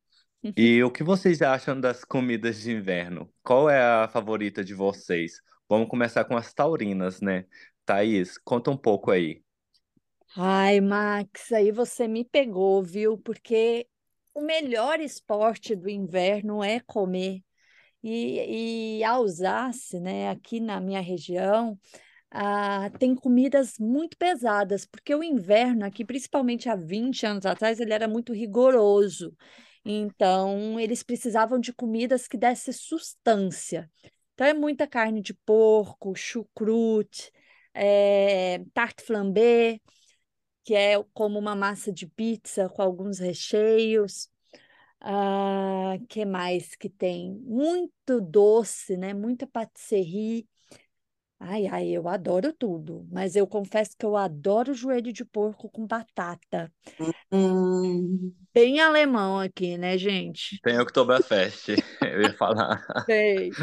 E 0.56 0.82
o 0.82 0.90
que 0.90 1.04
vocês 1.04 1.40
acham 1.40 1.80
das 1.80 2.04
comidas 2.04 2.60
de 2.60 2.72
inverno? 2.72 3.32
Qual 3.42 3.70
é 3.70 3.80
a 3.80 4.08
favorita 4.08 4.64
de 4.64 4.74
vocês? 4.74 5.40
Vamos 5.68 5.88
começar 5.88 6.24
com 6.24 6.36
as 6.36 6.52
taurinas, 6.52 7.20
né? 7.20 7.44
Thaís, 7.84 8.38
conta 8.38 8.70
um 8.70 8.76
pouco 8.76 9.10
aí. 9.12 9.42
Ai, 10.36 10.80
Max, 10.80 11.52
aí 11.52 11.70
você 11.70 12.08
me 12.08 12.24
pegou, 12.24 12.82
viu? 12.82 13.16
Porque 13.18 13.86
o 14.34 14.40
melhor 14.40 14.98
esporte 14.98 15.76
do 15.76 15.88
inverno 15.88 16.64
é 16.64 16.80
comer. 16.80 17.42
E, 18.02 18.98
e 18.98 19.04
a 19.04 19.18
né, 20.00 20.28
aqui 20.30 20.60
na 20.60 20.80
minha 20.80 21.00
região, 21.00 21.78
ah, 22.30 22.90
tem 22.98 23.14
comidas 23.14 23.78
muito 23.78 24.16
pesadas, 24.16 24.86
porque 24.86 25.14
o 25.14 25.22
inverno 25.22 25.84
aqui, 25.84 26.04
principalmente 26.04 26.68
há 26.68 26.74
20 26.74 27.26
anos 27.26 27.46
atrás, 27.46 27.78
ele 27.80 27.92
era 27.92 28.08
muito 28.08 28.32
rigoroso. 28.32 29.36
Então, 29.84 30.78
eles 30.80 31.02
precisavam 31.02 31.58
de 31.58 31.72
comidas 31.72 32.28
que 32.28 32.36
dessem 32.38 32.72
sustância. 32.72 33.90
Então, 34.34 34.46
é 34.46 34.54
muita 34.54 34.86
carne 34.86 35.20
de 35.20 35.34
porco, 35.34 36.14
chucrute, 36.14 37.30
é, 37.74 38.60
tarte 38.72 39.02
flambé, 39.04 39.80
que 40.64 40.74
é 40.74 41.02
como 41.12 41.38
uma 41.38 41.54
massa 41.54 41.92
de 41.92 42.06
pizza 42.06 42.68
com 42.68 42.82
alguns 42.82 43.18
recheios. 43.18 44.28
Ah, 45.04 45.96
que 46.08 46.24
mais 46.24 46.74
que 46.76 46.88
tem? 46.88 47.34
Muito 47.44 48.20
doce, 48.20 48.96
né? 48.96 49.12
Muita 49.14 49.46
patisserie. 49.46 50.48
Ai, 51.40 51.66
ai, 51.68 51.88
eu 51.90 52.08
adoro 52.08 52.52
tudo, 52.52 53.06
mas 53.12 53.36
eu 53.36 53.46
confesso 53.46 53.96
que 53.98 54.06
eu 54.06 54.16
adoro 54.16 54.74
joelho 54.74 55.12
de 55.12 55.24
porco 55.24 55.70
com 55.70 55.86
batata. 55.86 56.72
Hum, 57.30 58.34
Bem 58.54 58.80
alemão 58.80 59.38
aqui, 59.40 59.76
né, 59.78 59.96
gente? 59.98 60.62
Tem 60.62 60.78
Oktoberfest, 60.78 61.68
eu 62.02 62.22
ia 62.22 62.32
falar. 62.32 62.84
Sei. 63.08 63.56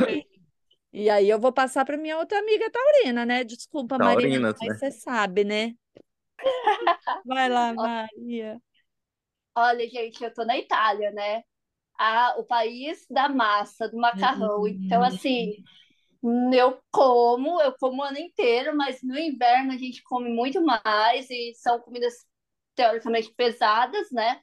E 0.92 1.10
aí 1.10 1.30
eu 1.30 1.40
vou 1.40 1.54
passar 1.54 1.86
para 1.86 1.98
minha 1.98 2.18
outra 2.18 2.40
amiga 2.40 2.70
taurina, 2.72 3.26
né? 3.26 3.44
Desculpa, 3.44 4.00
Maria, 4.00 4.40
Taurinas, 4.40 4.62
mas 4.62 4.74
né? 4.74 4.80
você 4.80 4.92
sabe, 4.92 5.44
né? 5.44 5.76
Vai 7.24 7.50
lá, 7.50 7.74
Maria. 7.74 8.62
Olha, 9.56 9.88
gente, 9.90 10.24
eu 10.24 10.34
tô 10.34 10.46
na 10.46 10.58
Itália, 10.58 11.12
né? 11.12 11.44
Ah, 12.00 12.36
o 12.40 12.46
país 12.46 13.06
da 13.10 13.30
massa, 13.30 13.90
do 13.90 13.98
macarrão. 13.98 14.68
Então, 14.68 15.02
Hum. 15.02 15.04
assim, 15.04 15.54
eu 16.54 16.80
como, 16.92 17.62
eu 17.62 17.74
como 17.80 18.02
o 18.02 18.06
ano 18.06 18.18
inteiro, 18.20 18.76
mas 18.76 19.02
no 19.04 19.18
inverno 19.18 19.74
a 19.74 19.78
gente 19.78 20.04
come 20.04 20.30
muito 20.32 20.62
mais 20.64 21.30
e 21.30 21.54
são 21.56 21.80
comidas 21.82 22.14
teoricamente 22.76 23.34
pesadas, 23.36 24.12
né? 24.12 24.42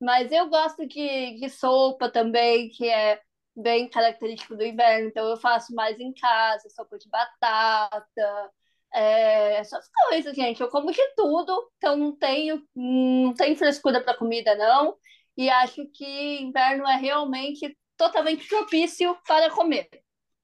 Mas 0.00 0.32
eu 0.32 0.48
gosto 0.50 0.86
de, 0.86 1.40
de 1.40 1.48
sopa 1.50 2.10
também, 2.10 2.70
que 2.70 2.88
é 2.88 3.20
bem 3.56 3.88
característico 3.90 4.56
do 4.56 4.64
inverno. 4.64 5.08
Então 5.08 5.28
eu 5.30 5.36
faço 5.38 5.74
mais 5.74 5.98
em 6.00 6.12
casa, 6.14 6.68
sopa 6.70 6.98
de 6.98 7.08
batata, 7.10 8.52
é, 8.96 9.58
essas 9.58 9.86
coisas, 10.08 10.34
gente. 10.34 10.60
Eu 10.60 10.68
como 10.68 10.90
de 10.90 11.14
tudo, 11.14 11.70
então 11.76 11.96
não 11.96 12.16
tenho, 12.16 12.66
não 12.74 13.34
tenho 13.34 13.54
frescura 13.56 14.02
para 14.02 14.16
comida, 14.16 14.54
não. 14.56 14.96
E 15.36 15.50
acho 15.50 15.86
que 15.92 16.40
inverno 16.40 16.86
é 16.88 16.96
realmente 16.96 17.76
totalmente 17.96 18.48
propício 18.48 19.14
para 19.26 19.50
comer. 19.50 19.88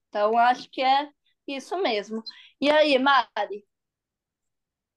Então 0.09 0.37
acho 0.37 0.69
que 0.69 0.81
é 0.81 1.09
isso 1.47 1.75
mesmo. 1.81 2.23
E 2.61 2.69
aí, 2.69 2.97
Mari? 2.99 3.65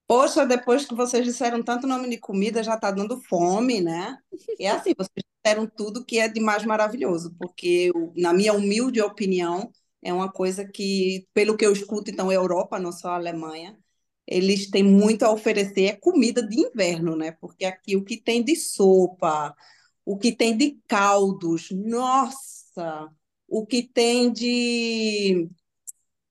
Poxa, 0.07 0.47
depois 0.47 0.85
que 0.85 0.95
vocês 0.95 1.25
disseram 1.25 1.63
tanto 1.63 1.87
nome 1.87 2.09
de 2.09 2.19
comida, 2.19 2.63
já 2.63 2.75
está 2.75 2.91
dando 2.91 3.21
fome, 3.23 3.81
né? 3.81 4.19
É 4.61 4.69
assim, 4.69 4.93
vocês 4.97 5.25
disseram 5.43 5.67
tudo 5.67 6.05
que 6.05 6.19
é 6.19 6.29
de 6.29 6.41
mais 6.41 6.65
maravilhoso, 6.65 7.35
porque, 7.39 7.91
na 8.15 8.33
minha 8.33 8.53
humilde 8.53 9.01
opinião, 9.01 9.73
é 10.07 10.13
uma 10.13 10.31
coisa 10.31 10.65
que, 10.65 11.27
pelo 11.35 11.57
que 11.57 11.67
eu 11.67 11.73
escuto, 11.73 12.13
então, 12.13 12.31
Europa, 12.31 12.79
não 12.79 12.93
só 12.93 13.09
a 13.09 13.17
Alemanha, 13.17 13.77
eles 14.25 14.71
têm 14.71 14.85
muito 14.85 15.25
a 15.25 15.33
oferecer, 15.33 15.87
é 15.87 15.97
comida 15.97 16.47
de 16.47 16.61
inverno, 16.61 17.17
né? 17.17 17.33
Porque 17.33 17.65
aqui 17.65 17.97
o 17.97 18.05
que 18.05 18.17
tem 18.17 18.43
de 18.43 18.55
sopa, 18.55 19.53
o 20.05 20.17
que 20.17 20.31
tem 20.31 20.57
de 20.57 20.79
caldos, 20.87 21.71
nossa, 21.73 23.09
o 23.49 23.67
que 23.67 23.83
tem 23.83 24.33
de 24.33 25.49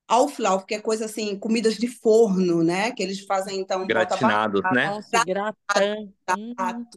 auflauf, 0.08 0.66
que 0.66 0.76
é 0.76 0.80
coisa 0.80 1.06
assim, 1.06 1.38
comidas 1.38 1.76
de 1.76 1.90
forno, 1.90 2.64
né? 2.64 2.94
Que 2.94 3.04
eles 3.04 3.26
fazem 3.26 3.60
então 3.60 3.86
gratinados, 3.86 4.62
né? 4.72 4.88
Nossa, 4.88 5.26
gratão. 5.26 6.88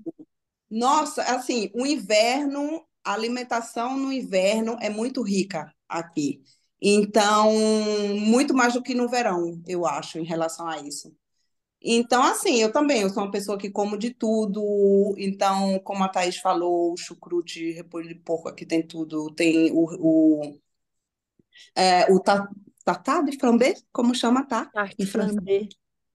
Nossa, 0.71 1.23
assim, 1.25 1.71
o 1.75 1.85
inverno, 1.85 2.87
a 3.03 3.15
alimentação 3.15 3.97
no 3.97 4.13
inverno 4.13 4.77
é 4.81 4.89
muito 4.89 5.23
rica 5.23 5.73
aqui. 5.89 6.41
Então, 6.81 7.53
muito 8.17 8.55
mais 8.55 8.75
do 8.75 8.83
que 8.83 8.95
no 8.95 9.09
verão, 9.09 9.61
eu 9.67 9.85
acho, 9.85 10.19
em 10.19 10.25
relação 10.25 10.67
a 10.67 10.79
isso. 10.79 11.13
Então, 11.81 12.23
assim, 12.23 12.57
eu 12.57 12.73
também, 12.73 13.03
eu 13.03 13.11
sou 13.11 13.23
uma 13.23 13.31
pessoa 13.31 13.59
que 13.59 13.71
como 13.71 13.97
de 13.97 14.13
tudo. 14.13 15.15
Então, 15.17 15.79
como 15.81 16.03
a 16.03 16.09
Thaís 16.09 16.37
falou, 16.37 16.93
o 16.93 16.97
chucrute, 16.97 17.73
repolho 17.73 18.09
de 18.09 18.17
porco 18.17 18.49
aqui 18.49 18.67
tem 18.67 18.83
tudo. 18.85 19.33
Tem 19.35 19.71
o, 19.73 19.85
o, 19.99 20.59
é, 21.77 22.13
o 22.13 22.21
tartar 22.85 23.25
de 23.25 23.39
flambé, 23.39 23.75
como 23.93 24.15
chama, 24.15 24.45
tá? 24.45 24.67
Tarte 24.67 25.07
flambé. 25.07 25.69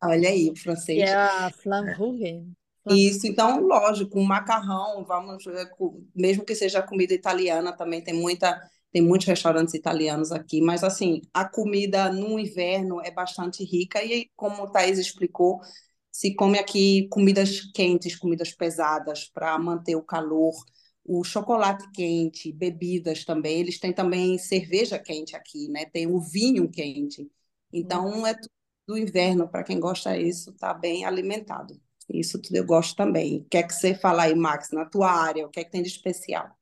Olha 0.03 0.29
aí, 0.29 0.49
o 0.49 0.55
francês. 0.55 0.99
É 0.99 1.13
a 1.13 1.49
flambourg. 1.49 2.45
Isso, 2.89 3.25
então, 3.25 3.61
lógico, 3.61 4.19
um 4.19 4.25
macarrão, 4.25 5.05
vamos, 5.05 5.47
é, 5.47 5.69
mesmo 6.13 6.43
que 6.43 6.53
seja 6.53 6.81
comida 6.81 7.13
italiana, 7.13 7.71
também 7.71 8.01
tem 8.01 8.13
muita, 8.13 8.61
tem 8.93 9.01
muitos 9.01 9.27
restaurantes 9.27 9.73
italianos 9.73 10.31
aqui, 10.31 10.61
mas 10.61 10.83
assim, 10.83 11.21
a 11.33 11.43
comida 11.45 12.11
no 12.13 12.39
inverno 12.39 13.01
é 13.01 13.11
bastante 13.11 13.63
rica 13.63 14.03
e 14.03 14.29
como 14.35 14.63
o 14.63 14.71
Thaís 14.71 14.99
explicou, 14.99 15.59
se 16.11 16.35
come 16.35 16.59
aqui 16.59 17.07
comidas 17.09 17.61
quentes, 17.73 18.15
comidas 18.15 18.53
pesadas 18.53 19.25
para 19.25 19.57
manter 19.57 19.95
o 19.95 20.03
calor, 20.03 20.53
o 21.03 21.23
chocolate 21.23 21.89
quente, 21.91 22.51
bebidas 22.53 23.25
também, 23.25 23.59
eles 23.59 23.79
têm 23.79 23.91
também 23.93 24.37
cerveja 24.37 24.99
quente 24.99 25.35
aqui, 25.35 25.67
né? 25.69 25.85
Tem 25.85 26.07
o 26.07 26.19
vinho 26.21 26.69
quente. 26.69 27.29
Então, 27.73 28.07
hum. 28.07 28.27
é 28.27 28.35
do 28.87 28.97
inverno, 28.97 29.47
para 29.49 29.63
quem 29.63 29.79
gosta 29.79 30.17
disso, 30.17 30.53
tá 30.53 30.73
bem 30.73 31.05
alimentado. 31.05 31.79
Isso 32.09 32.39
tudo 32.41 32.55
eu 32.57 32.65
gosto 32.65 32.95
também. 32.95 33.39
O 33.39 33.45
que 33.45 33.57
é 33.57 33.63
que 33.63 33.73
você 33.73 33.95
fala 33.95 34.23
aí, 34.23 34.35
Max, 34.35 34.69
na 34.71 34.85
tua 34.85 35.11
área? 35.11 35.45
O 35.45 35.49
que 35.49 35.59
é 35.59 35.63
que 35.63 35.71
tem 35.71 35.81
de 35.81 35.89
especial? 35.89 36.55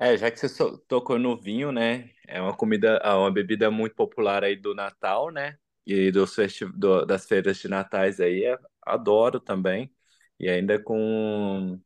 É, 0.00 0.16
já 0.16 0.30
que 0.30 0.38
você 0.38 0.48
tocou 0.88 1.18
no 1.18 1.36
vinho, 1.36 1.70
né? 1.72 2.10
É 2.26 2.40
uma 2.40 2.56
comida, 2.56 2.96
é 3.04 3.10
uma 3.12 3.30
bebida 3.30 3.70
muito 3.70 3.94
popular 3.94 4.42
aí 4.42 4.56
do 4.56 4.74
Natal, 4.74 5.30
né? 5.30 5.58
E 5.86 6.10
dos 6.10 6.34
festi 6.34 6.64
do, 6.66 7.04
das 7.04 7.26
feiras 7.26 7.58
de 7.58 7.68
natais 7.68 8.18
aí, 8.20 8.44
é, 8.44 8.58
adoro 8.86 9.38
também. 9.40 9.92
E 10.38 10.48
ainda 10.48 10.82
com, 10.82 11.78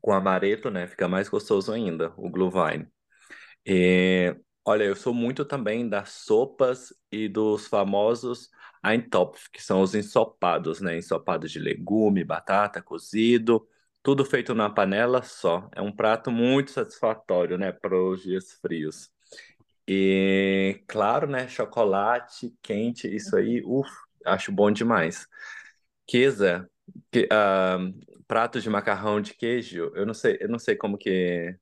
com 0.00 0.12
amareto, 0.12 0.70
né? 0.70 0.86
Fica 0.88 1.08
mais 1.08 1.28
gostoso 1.28 1.72
ainda, 1.72 2.14
o 2.18 2.30
Glühwein. 2.30 2.86
E, 3.66 4.36
olha, 4.64 4.84
eu 4.84 4.96
sou 4.96 5.14
muito 5.14 5.44
também 5.44 5.88
das 5.88 6.10
sopas 6.10 6.92
e 7.10 7.28
dos 7.28 7.66
famosos 7.66 8.50
Eintopf, 8.84 9.50
que 9.50 9.62
são 9.62 9.82
os 9.82 9.94
ensopados, 9.94 10.80
né? 10.80 10.98
Ensopado 10.98 11.48
de 11.48 11.58
legume, 11.58 12.24
batata, 12.24 12.82
cozido, 12.82 13.66
tudo 14.04 14.26
feito 14.26 14.54
na 14.54 14.70
panela 14.70 15.22
só. 15.24 15.70
É 15.74 15.82
um 15.82 15.92
prato 15.92 16.32
muito 16.32 16.72
satisfatório, 16.72 17.58
né, 17.58 17.72
para 17.72 17.96
os 18.00 18.22
dias 18.24 18.54
frios. 18.62 19.10
E, 19.88 20.82
claro, 20.88 21.26
né, 21.28 21.48
chocolate 21.48 22.54
quente, 22.62 23.08
isso 23.14 23.36
aí, 23.36 23.62
uf, 23.66 23.90
acho 24.26 24.52
bom 24.52 24.70
demais. 24.72 25.26
Queza, 26.06 26.70
que, 27.12 27.24
uh, 27.32 28.24
prato 28.28 28.60
de 28.60 28.70
macarrão 28.70 29.20
de 29.20 29.34
queijo, 29.34 29.92
eu 29.94 30.06
não 30.06 30.14
sei, 30.14 30.38
eu 30.40 30.48
não 30.48 30.58
sei 30.58 30.76
como 30.76 30.98
que, 30.98 31.56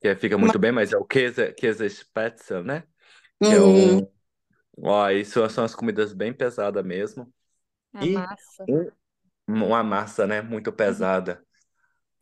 que 0.00 0.14
fica 0.16 0.38
muito 0.38 0.58
bem, 0.58 0.72
mas 0.72 0.92
é 0.92 0.96
o 0.98 1.04
queza, 1.04 1.52
queza 1.52 1.88
spätzle, 1.88 2.62
né? 2.64 2.84
Que 3.42 3.54
é 3.56 3.62
Uhum. 3.62 4.00
um 4.02 4.08
Ó, 4.78 5.10
isso 5.10 5.48
são 5.50 5.64
as 5.64 5.74
comidas 5.74 6.12
bem 6.14 6.32
pesadas 6.34 6.84
mesmo. 6.84 7.32
A 7.94 8.04
E 8.04 8.14
massa. 8.14 8.68
um- 8.68 8.90
uma 9.48 9.82
massa, 9.84 10.26
né? 10.26 10.42
Muito 10.42 10.72
pesada. 10.72 11.44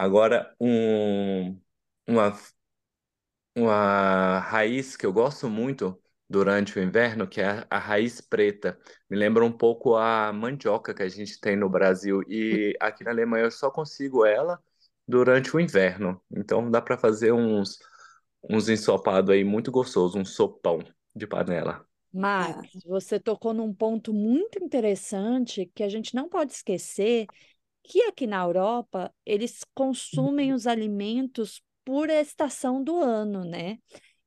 Agora, 0.01 0.55
um, 0.59 1.61
uma, 2.09 2.33
uma 3.55 4.39
raiz 4.39 4.97
que 4.97 5.05
eu 5.05 5.13
gosto 5.13 5.47
muito 5.47 6.01
durante 6.27 6.79
o 6.79 6.83
inverno, 6.83 7.29
que 7.29 7.39
é 7.43 7.47
a, 7.47 7.67
a 7.69 7.79
raiz 7.79 8.19
preta. 8.19 8.79
Me 9.11 9.17
lembra 9.19 9.45
um 9.45 9.53
pouco 9.53 9.97
a 9.97 10.33
mandioca 10.33 10.95
que 10.95 11.03
a 11.03 11.09
gente 11.09 11.39
tem 11.39 11.55
no 11.55 11.69
Brasil. 11.69 12.23
E 12.29 12.75
aqui 12.81 13.05
na 13.05 13.11
Alemanha 13.11 13.45
eu 13.45 13.51
só 13.51 13.71
consigo 13.71 14.25
ela 14.25 14.59
durante 15.07 15.55
o 15.55 15.61
inverno. 15.61 16.19
Então 16.35 16.71
dá 16.71 16.81
para 16.81 16.97
fazer 16.97 17.33
uns, 17.33 17.79
uns 18.49 18.71
ensopados 18.71 19.29
aí 19.29 19.45
muito 19.45 19.71
gostosos, 19.71 20.17
um 20.17 20.25
sopão 20.25 20.79
de 21.15 21.27
panela. 21.27 21.85
Max, 22.11 22.71
você 22.87 23.21
tocou 23.21 23.53
num 23.53 23.73
ponto 23.75 24.15
muito 24.15 24.65
interessante 24.65 25.71
que 25.75 25.83
a 25.83 25.91
gente 25.91 26.15
não 26.15 26.27
pode 26.27 26.53
esquecer 26.53 27.27
que 27.83 28.03
aqui 28.05 28.27
na 28.27 28.43
Europa 28.43 29.13
eles 29.27 29.65
consumem 29.75 30.53
os 30.53 30.67
alimentos 30.67 31.63
por 31.85 32.11
estação 32.11 32.83
do 32.83 32.97
ano, 33.01 33.45
né? 33.45 33.79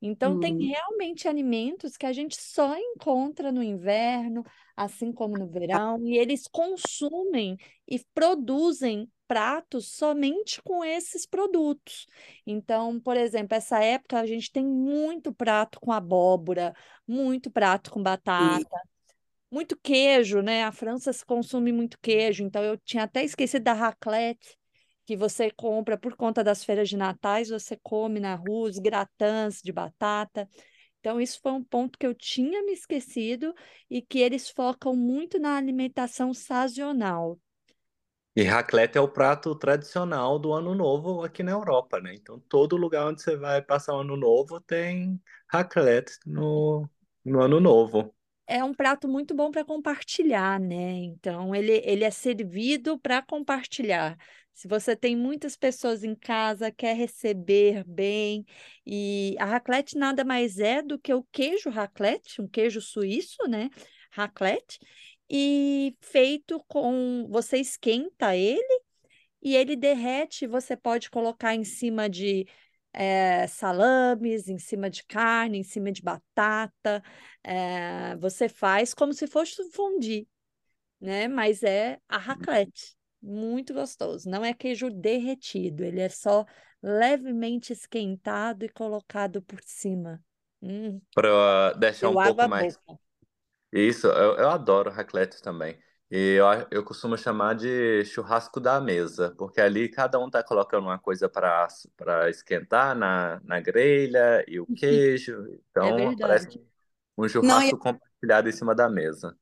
Então 0.01 0.37
tem 0.37 0.53
Uhum. 0.53 0.59
realmente 0.59 1.27
alimentos 1.29 1.95
que 1.95 2.05
a 2.05 2.11
gente 2.13 2.35
só 2.41 2.75
encontra 2.77 3.51
no 3.51 3.63
inverno, 3.63 4.43
assim 4.75 5.13
como 5.13 5.37
no 5.37 5.47
verão, 5.47 5.97
e 6.05 6.17
eles 6.17 6.45
consumem 6.47 7.55
e 7.87 7.99
produzem 8.13 9.09
pratos 9.27 9.87
somente 9.95 10.61
com 10.61 10.83
esses 10.83 11.25
produtos. 11.25 12.05
Então, 12.45 12.99
por 12.99 13.15
exemplo, 13.15 13.55
essa 13.55 13.79
época 13.81 14.19
a 14.19 14.25
gente 14.25 14.51
tem 14.51 14.65
muito 14.65 15.33
prato 15.33 15.79
com 15.79 15.91
abóbora, 15.91 16.73
muito 17.07 17.49
prato 17.49 17.89
com 17.91 18.03
batata, 18.03 18.67
muito 19.53 19.77
queijo, 19.77 20.41
né? 20.41 20.63
A 20.63 20.71
França 20.71 21.11
consome 21.25 21.71
muito 21.71 21.97
queijo, 22.01 22.43
então 22.43 22.63
eu 22.63 22.77
tinha 22.77 23.03
até 23.03 23.23
esquecido 23.23 23.63
da 23.63 23.73
raclette, 23.73 24.57
que 25.05 25.15
você 25.15 25.51
compra 25.51 25.97
por 25.97 26.15
conta 26.15 26.43
das 26.43 26.63
feiras 26.63 26.89
de 26.89 26.97
natais, 26.97 27.49
você 27.49 27.77
come 27.83 28.19
na 28.19 28.35
rua, 28.35 28.69
os 28.69 28.79
gratins 28.79 29.61
de 29.61 29.71
batata. 29.71 30.49
Então, 30.99 31.19
isso 31.19 31.39
foi 31.41 31.51
um 31.51 31.63
ponto 31.63 31.99
que 31.99 32.07
eu 32.07 32.15
tinha 32.15 32.63
me 32.63 32.71
esquecido 32.71 33.53
e 33.89 34.01
que 34.01 34.19
eles 34.19 34.49
focam 34.49 34.95
muito 34.95 35.37
na 35.37 35.57
alimentação 35.57 36.33
sazonal. 36.33 37.37
E 38.35 38.41
raclette 38.43 38.97
é 38.97 39.01
o 39.01 39.07
prato 39.07 39.53
tradicional 39.53 40.39
do 40.39 40.53
Ano 40.53 40.73
Novo 40.73 41.23
aqui 41.23 41.43
na 41.43 41.51
Europa, 41.51 41.99
né? 41.99 42.15
Então, 42.15 42.39
todo 42.49 42.75
lugar 42.77 43.07
onde 43.07 43.21
você 43.21 43.35
vai 43.35 43.61
passar 43.61 43.93
o 43.95 43.99
Ano 43.99 44.17
Novo 44.17 44.59
tem 44.61 45.21
raclette 45.47 46.13
no, 46.25 46.89
no 47.23 47.41
Ano 47.41 47.59
Novo. 47.59 48.15
É 48.53 48.63
um 48.63 48.71
prato 48.71 49.07
muito 49.07 49.33
bom 49.33 49.49
para 49.49 49.65
compartilhar, 49.65 50.59
né? 50.59 50.91
Então, 51.05 51.55
ele, 51.55 51.81
ele 51.83 52.03
é 52.03 52.11
servido 52.11 52.99
para 52.99 53.19
compartilhar. 53.19 54.15
Se 54.53 54.67
você 54.67 54.95
tem 54.95 55.15
muitas 55.15 55.57
pessoas 55.57 56.03
em 56.03 56.13
casa, 56.13 56.71
quer 56.71 56.95
receber 56.95 57.83
bem, 57.83 58.45
e 58.85 59.35
a 59.39 59.45
raclette 59.45 59.97
nada 59.97 60.23
mais 60.23 60.59
é 60.59 60.83
do 60.83 60.99
que 60.99 61.11
o 61.11 61.23
queijo 61.31 61.71
raclette, 61.71 62.43
um 62.43 62.47
queijo 62.47 62.79
suíço, 62.79 63.41
né? 63.49 63.71
Raclette, 64.11 64.77
e 65.27 65.97
feito 65.99 66.63
com. 66.67 67.27
Você 67.31 67.57
esquenta 67.57 68.35
ele 68.35 68.81
e 69.41 69.55
ele 69.55 69.75
derrete. 69.75 70.45
Você 70.45 70.77
pode 70.77 71.09
colocar 71.09 71.55
em 71.55 71.63
cima 71.63 72.07
de 72.07 72.45
eh, 72.93 73.47
salames, 73.47 74.47
em 74.49 74.57
cima 74.59 74.89
de 74.89 75.03
carne, 75.05 75.59
em 75.59 75.63
cima 75.63 75.91
de 75.91 76.01
batata. 76.01 77.03
eh, 77.43 78.15
você 78.17 78.49
faz 78.49 78.93
como 78.93 79.13
se 79.13 79.27
fosse 79.27 79.61
um 79.61 79.71
fondue, 79.71 80.27
né? 80.99 81.27
Mas 81.27 81.63
é 81.63 81.99
a 82.07 82.17
raclette. 82.17 82.95
Muito 83.21 83.73
gostoso. 83.73 84.29
Não 84.29 84.43
é 84.45 84.53
queijo 84.53 84.89
derretido, 84.89 85.83
ele 85.83 86.01
é 86.01 86.09
só 86.09 86.45
levemente 86.81 87.71
esquentado 87.73 88.65
e 88.65 88.69
colocado 88.69 89.41
por 89.41 89.61
cima. 89.63 90.21
Hum, 90.61 90.99
Para 91.13 91.73
deixar 91.73 92.09
um 92.09 92.15
deu 92.15 92.19
água 92.19 92.47
pouco 92.47 92.47
mais. 92.47 92.77
boca. 92.77 92.99
Isso, 93.73 94.07
eu, 94.07 94.37
eu 94.37 94.49
adoro 94.49 94.91
raclette 94.91 95.41
também. 95.41 95.77
E 96.15 96.35
eu, 96.37 96.45
eu 96.71 96.83
costumo 96.85 97.17
chamar 97.17 97.55
de 97.55 98.05
churrasco 98.05 98.59
da 98.59 98.79
mesa, 98.79 99.33
porque 99.37 99.59
ali 99.59 99.89
cada 99.89 100.19
um 100.19 100.29
tá 100.29 100.43
colocando 100.43 100.83
uma 100.85 100.99
coisa 100.99 101.27
para 101.27 101.67
esquentar 102.29 102.95
na, 102.95 103.41
na 103.43 103.59
grelha 103.59 104.45
e 104.47 104.59
o 104.59 104.67
queijo. 104.67 105.47
É 105.81 105.91
Então, 105.91 106.15
parece 106.19 106.47
verdade. 106.47 106.59
um 107.17 107.27
Não, 107.41 107.61
e 107.63 107.73
churrasco 107.73 107.77
compartilhado 107.77 108.49
em 108.49 108.53
cima 108.53 108.75
da 108.75 108.89
mesa. 108.89 109.37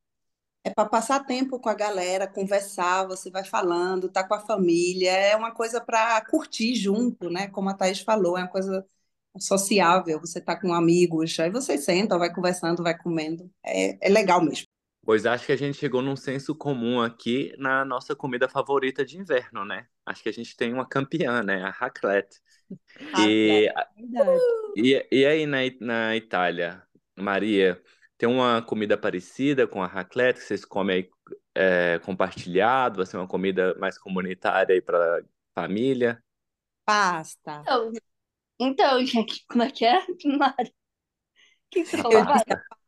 é 0.63 0.69
para 0.71 0.87
passar 0.89 1.23
tempo 1.25 1.59
com 1.59 1.69
a 1.69 1.73
galera, 1.73 2.27
conversar, 2.27 3.05
você 3.07 3.31
vai 3.31 3.43
falando, 3.43 4.09
tá 4.09 4.23
com 4.27 4.33
a 4.35 4.39
família, 4.39 5.11
é 5.11 5.35
uma 5.35 5.51
coisa 5.53 5.81
para 5.81 6.23
curtir 6.25 6.75
junto, 6.75 7.29
né? 7.29 7.47
Como 7.47 7.69
a 7.69 7.73
Thaís 7.73 8.01
falou, 8.01 8.37
é 8.37 8.41
uma 8.41 8.47
coisa 8.49 8.85
sociável, 9.39 10.19
você 10.19 10.39
tá 10.41 10.59
com 10.59 10.73
amigos, 10.73 11.39
aí 11.39 11.49
você 11.49 11.77
senta, 11.77 12.17
vai 12.17 12.33
conversando, 12.33 12.83
vai 12.83 12.97
comendo, 12.97 13.49
é, 13.65 14.07
é 14.07 14.09
legal 14.09 14.43
mesmo. 14.43 14.67
Pois 15.11 15.25
acho 15.25 15.45
que 15.45 15.51
a 15.51 15.57
gente 15.57 15.77
chegou 15.77 16.01
num 16.01 16.15
senso 16.15 16.55
comum 16.55 17.01
aqui 17.01 17.53
na 17.57 17.83
nossa 17.83 18.15
comida 18.15 18.47
favorita 18.47 19.03
de 19.03 19.17
inverno, 19.17 19.65
né? 19.65 19.85
Acho 20.05 20.23
que 20.23 20.29
a 20.29 20.31
gente 20.31 20.55
tem 20.55 20.71
uma 20.71 20.87
campeã, 20.87 21.43
né? 21.43 21.63
A 21.63 21.69
raclette. 21.69 22.39
E, 23.19 23.67
e, 24.77 25.07
e 25.11 25.25
aí 25.25 25.45
na, 25.45 25.57
na 25.81 26.15
Itália, 26.15 26.81
Maria, 27.17 27.83
tem 28.17 28.29
uma 28.29 28.61
comida 28.61 28.97
parecida 28.97 29.67
com 29.67 29.83
a 29.83 29.87
raclette 29.87 30.39
que 30.39 30.45
vocês 30.45 30.63
comem 30.63 30.95
aí 30.95 31.09
é, 31.53 31.99
compartilhado, 31.99 32.95
vai 32.99 33.05
ser 33.05 33.17
uma 33.17 33.27
comida 33.27 33.75
mais 33.77 33.97
comunitária 33.97 34.73
aí 34.73 34.81
para 34.81 35.25
família? 35.53 36.23
Pasta. 36.85 37.59
Então, 37.59 37.91
então, 38.57 39.03
gente, 39.05 39.45
como 39.45 39.63
é 39.63 39.69
que 39.69 39.83
é, 39.83 39.99
Mari? 40.23 40.73
Que 41.69 41.83
que 41.83 41.95
Eu 41.99 42.25
disse 42.25 42.80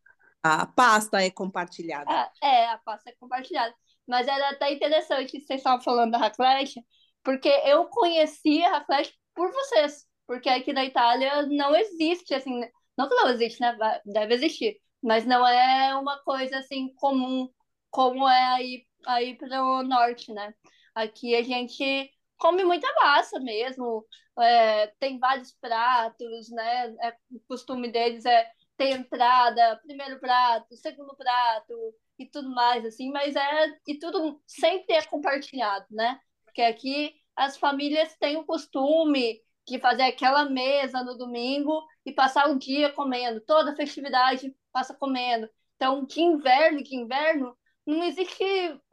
a 0.43 0.65
pasta 0.65 1.23
é 1.23 1.32
compartilhada. 1.32 2.06
Ah, 2.10 2.32
é, 2.41 2.65
a 2.67 2.77
pasta 2.77 3.10
é 3.10 3.13
compartilhada. 3.13 3.73
Mas 4.06 4.27
era 4.27 4.49
até 4.49 4.73
interessante 4.73 5.32
que 5.32 5.39
vocês 5.39 5.62
estavam 5.62 5.82
falando 5.82 6.12
da 6.12 6.17
raclette, 6.17 6.84
porque 7.23 7.47
eu 7.65 7.86
conheci 7.86 8.62
a 8.63 8.71
raclette 8.71 9.17
por 9.34 9.49
vocês. 9.51 10.06
Porque 10.27 10.49
aqui 10.49 10.73
na 10.73 10.84
Itália 10.84 11.45
não 11.47 11.73
existe, 11.75 12.34
assim, 12.34 12.62
não 12.97 13.08
que 13.08 13.15
não 13.15 13.29
existe, 13.29 13.62
né? 13.62 13.77
Deve 14.06 14.34
existir, 14.36 14.77
mas 15.01 15.25
não 15.25 15.47
é 15.47 15.95
uma 15.95 16.21
coisa 16.23 16.58
assim 16.58 16.93
comum 16.95 17.49
como 17.89 18.27
é 18.27 18.43
aí, 18.56 18.86
aí 19.06 19.38
para 19.38 19.63
o 19.63 19.84
norte, 19.84 20.34
né? 20.34 20.53
Aqui 20.93 21.36
a 21.36 21.43
gente 21.43 22.10
come 22.38 22.63
muita 22.65 22.88
massa 22.95 23.39
mesmo, 23.39 24.06
é, 24.39 24.88
tem 24.99 25.19
vários 25.19 25.51
pratos, 25.53 26.49
né? 26.49 26.93
É, 27.01 27.15
o 27.32 27.39
costume 27.47 27.91
deles 27.91 28.25
é 28.25 28.49
ter 28.83 28.91
entrada, 28.91 29.79
primeiro 29.85 30.19
prato, 30.19 30.75
segundo 30.75 31.15
prato 31.15 31.73
e 32.19 32.25
tudo 32.25 32.49
mais, 32.49 32.85
assim, 32.85 33.11
mas 33.11 33.35
é. 33.35 33.77
E 33.87 33.97
tudo 33.97 34.41
sempre 34.45 34.95
é 34.95 35.01
compartilhado, 35.03 35.85
né? 35.89 36.19
Porque 36.43 36.61
aqui 36.61 37.15
as 37.35 37.57
famílias 37.57 38.15
têm 38.17 38.37
o 38.37 38.45
costume 38.45 39.41
de 39.65 39.79
fazer 39.79 40.03
aquela 40.03 40.45
mesa 40.45 41.03
no 41.03 41.17
domingo 41.17 41.81
e 42.05 42.11
passar 42.11 42.49
o 42.49 42.59
dia 42.59 42.91
comendo, 42.91 43.41
toda 43.41 43.75
festividade 43.75 44.53
passa 44.71 44.93
comendo. 44.93 45.49
Então, 45.75 46.05
de 46.05 46.21
inverno, 46.21 46.83
de 46.83 46.95
inverno, 46.95 47.57
não 47.85 48.03
existe 48.03 48.43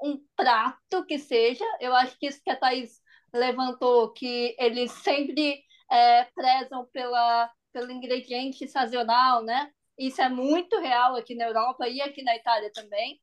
um 0.00 0.18
prato 0.36 1.04
que 1.06 1.18
seja. 1.18 1.64
Eu 1.80 1.94
acho 1.94 2.16
que 2.18 2.26
isso 2.26 2.40
que 2.42 2.50
a 2.50 2.56
Thaís 2.56 3.00
levantou, 3.32 4.12
que 4.12 4.56
eles 4.58 4.90
sempre 4.92 5.62
é, 5.90 6.24
prezam 6.24 6.86
pela, 6.92 7.50
pelo 7.72 7.90
ingrediente 7.90 8.66
sazonal, 8.68 9.42
né? 9.42 9.72
Isso 10.00 10.22
é 10.22 10.30
muito 10.30 10.80
real 10.80 11.14
aqui 11.14 11.34
na 11.34 11.44
Europa 11.44 11.86
e 11.86 12.00
aqui 12.00 12.22
na 12.22 12.34
Itália 12.34 12.72
também. 12.72 13.20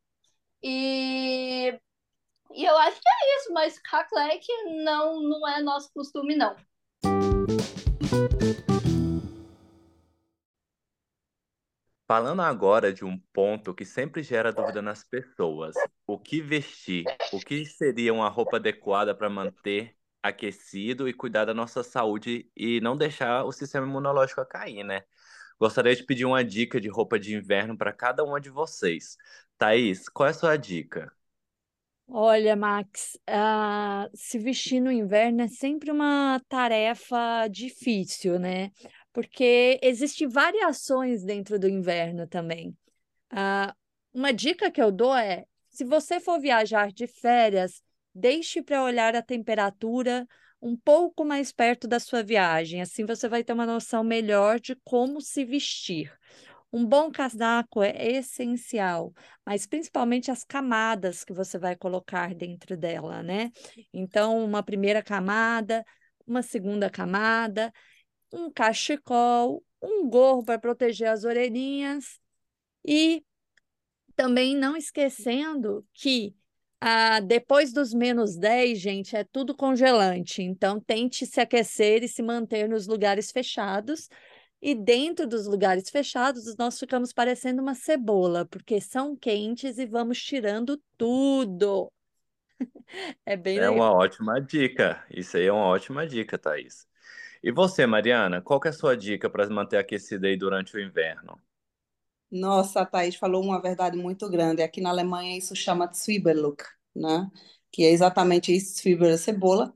E, 0.62 1.76
e 2.54 2.64
eu 2.64 2.78
acho 2.78 3.02
que 3.02 3.10
é 3.10 3.38
isso, 3.38 3.52
mas 3.52 3.82
raclette 3.84 4.48
não, 4.84 5.20
não 5.24 5.48
é 5.48 5.60
nosso 5.60 5.92
costume, 5.92 6.36
não. 6.36 6.56
Falando 12.08 12.44
agora 12.44 12.94
de 12.94 13.04
um 13.04 13.18
ponto 13.34 13.74
que 13.74 13.84
sempre 13.84 14.22
gera 14.22 14.54
dúvida 14.54 14.80
nas 14.80 15.04
pessoas: 15.04 15.76
o 16.06 16.20
que 16.20 16.42
vestir? 16.42 17.06
O 17.34 17.40
que 17.40 17.66
seria 17.66 18.14
uma 18.14 18.30
roupa 18.30 18.58
adequada 18.58 19.16
para 19.16 19.32
manter 19.32 19.98
aquecido 20.22 21.10
e 21.10 21.14
cuidar 21.14 21.46
da 21.46 21.56
nossa 21.56 21.82
saúde 21.82 22.52
e 22.56 22.80
não 22.82 22.96
deixar 22.96 23.46
o 23.46 23.52
sistema 23.52 23.88
imunológico 23.88 24.46
cair, 24.46 24.84
né? 24.84 25.02
Gostaria 25.60 25.96
de 25.96 26.04
pedir 26.04 26.26
uma 26.26 26.44
dica 26.44 26.80
de 26.80 26.88
roupa 26.88 27.20
de 27.20 27.36
inverno 27.36 27.78
para 27.78 27.92
cada 27.92 28.24
uma 28.24 28.40
de 28.40 28.50
vocês. 28.50 29.18
Thaís, 29.58 30.08
qual 30.08 30.28
é 30.28 30.32
a 30.32 30.34
sua 30.34 30.56
dica? 30.58 31.12
Olha, 32.10 32.56
Max, 32.56 33.20
ah, 33.28 34.10
se 34.14 34.40
vestir 34.40 34.80
no 34.80 34.92
inverno 34.92 35.42
é 35.42 35.48
sempre 35.48 35.92
uma 35.92 36.40
tarefa 36.48 37.48
difícil, 37.50 38.40
né? 38.40 38.72
Porque 39.12 39.78
existem 39.84 40.28
variações 40.28 41.24
dentro 41.24 41.60
do 41.60 41.68
inverno 41.68 42.26
também. 42.28 42.78
Ah, 43.30 43.76
uma 44.14 44.32
dica 44.32 44.72
que 44.72 44.82
eu 44.82 44.92
dou 44.92 45.16
é: 45.16 45.46
se 45.70 45.84
você 45.84 46.20
for 46.20 46.40
viajar 46.40 46.92
de 46.94 47.08
férias, 47.08 47.84
deixe 48.16 48.62
para 48.62 48.84
olhar 48.84 49.16
a 49.16 49.22
temperatura 49.22 50.26
um 50.62 50.76
pouco 50.76 51.24
mais 51.24 51.52
perto 51.52 51.88
da 51.88 52.00
sua 52.00 52.24
viagem. 52.24 52.82
Assim 52.82 53.06
você 53.06 53.28
vai 53.28 53.44
ter 53.44 53.54
uma 53.54 53.66
noção 53.66 54.04
melhor 54.04 54.60
de 54.60 54.76
como 54.84 55.22
se 55.22 55.46
vestir. 55.46 56.12
Um 56.72 56.86
bom 56.86 57.10
casaco 57.10 57.82
é 57.82 58.12
essencial, 58.12 59.14
mas 59.46 59.66
principalmente 59.66 60.30
as 60.30 60.44
camadas 60.44 61.24
que 61.24 61.32
você 61.32 61.58
vai 61.58 61.76
colocar 61.76 62.36
dentro 62.36 62.76
dela, 62.76 63.24
né? 63.24 63.52
Então, 63.94 64.44
uma 64.44 64.62
primeira 64.62 65.02
camada, 65.02 65.86
uma 66.26 66.42
segunda 66.42 66.90
camada, 66.90 67.72
um 68.34 68.52
cachecol, 68.52 69.64
um 69.82 70.10
gorro 70.10 70.44
para 70.44 70.60
proteger 70.60 71.08
as 71.08 71.24
orelhinhas 71.24 72.20
e 72.86 73.24
também 74.16 74.56
não 74.56 74.76
esquecendo 74.76 75.86
que 75.94 76.36
ah, 76.82 77.20
depois 77.22 77.74
dos 77.74 77.94
menos 77.94 78.36
10, 78.38 78.80
gente, 78.80 79.16
é 79.16 79.24
tudo 79.24 79.56
congelante. 79.56 80.42
Então, 80.44 80.80
tente 80.80 81.26
se 81.26 81.40
aquecer 81.42 82.04
e 82.04 82.08
se 82.08 82.22
manter 82.24 82.70
nos 82.70 82.88
lugares 82.88 83.32
fechados 83.32 84.10
e 84.62 84.76
dentro 84.76 85.28
dos 85.28 85.48
lugares 85.48 85.90
fechados, 85.90 86.56
nós 86.58 86.80
ficamos 86.80 87.14
parecendo 87.14 87.62
uma 87.62 87.76
cebola, 87.76 88.46
porque 88.46 88.82
são 88.82 89.16
quentes 89.16 89.78
e 89.78 89.86
vamos 89.86 90.22
tirando 90.24 90.82
tudo. 90.98 91.92
É 93.26 93.36
bem 93.38 93.60
É 93.60 93.70
legal. 93.70 93.70
uma 93.70 93.92
ótima 93.92 94.40
dica. 94.40 95.06
Isso 95.12 95.36
aí 95.38 95.46
é 95.48 95.52
uma 95.52 95.66
ótima 95.66 96.08
dica, 96.08 96.38
Thaís. 96.38 96.88
E 97.44 97.52
você, 97.52 97.86
Mariana, 97.88 98.42
qual 98.42 98.60
é 98.66 98.70
a 98.70 98.74
sua 98.74 98.98
dica 98.98 99.30
para 99.30 99.46
se 99.48 99.54
manter 99.54 99.78
aquecida 99.78 100.28
aí 100.28 100.38
durante 100.38 100.76
o 100.78 100.82
inverno? 100.82 101.42
Nossa, 102.32 102.82
a 102.82 102.86
Thaís 102.86 103.16
falou 103.16 103.44
uma 103.44 103.62
verdade 103.62 103.98
muito 103.98 104.30
grande. 104.30 104.62
Aqui 104.62 104.82
na 104.82 104.90
Alemanha 104.90 105.38
isso 105.38 105.56
chama 105.56 105.92
Zwiebellook, 105.94 106.64
né? 106.96 107.30
Que 107.72 107.84
é 107.86 107.92
exatamente 107.92 108.54
isso, 108.56 108.82
Zwiebel 108.82 109.18
cebola, 109.18 109.74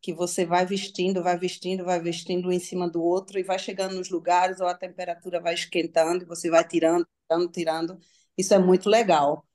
que 0.00 0.12
você 0.12 0.44
vai 0.44 0.66
vestindo, 0.66 1.22
vai 1.22 1.38
vestindo, 1.38 1.84
vai 1.84 2.00
vestindo 2.00 2.48
um 2.48 2.52
em 2.52 2.58
cima 2.60 2.90
do 2.90 3.02
outro 3.02 3.38
e 3.38 3.42
vai 3.44 3.58
chegando 3.58 3.94
nos 3.96 4.10
lugares 4.10 4.60
ou 4.60 4.66
a 4.66 4.74
temperatura 4.74 5.40
vai 5.40 5.54
esquentando 5.54 6.24
e 6.24 6.26
você 6.26 6.50
vai 6.50 6.66
tirando, 6.66 7.06
tirando, 7.28 7.48
tirando. 7.52 7.98
Isso 8.36 8.52
é 8.54 8.58
muito 8.58 8.88
legal. 8.90 9.46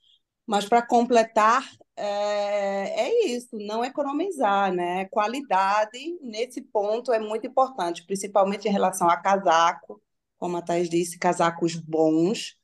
Mas 0.45 0.65
para 0.65 0.81
completar, 0.85 1.63
é, 1.95 2.05
é 3.07 3.25
isso, 3.27 3.49
não 3.53 3.83
economizar, 3.85 4.73
né? 4.73 5.05
Qualidade 5.09 5.99
nesse 6.21 6.61
ponto 6.61 7.11
é 7.13 7.19
muito 7.19 7.47
importante, 7.47 8.05
principalmente 8.05 8.67
em 8.67 8.71
relação 8.71 9.09
a 9.09 9.17
casaco, 9.17 10.01
como 10.37 10.57
a 10.57 10.61
Thais 10.61 10.89
disse, 10.89 11.17
casacos 11.17 11.75
bons 11.75 12.55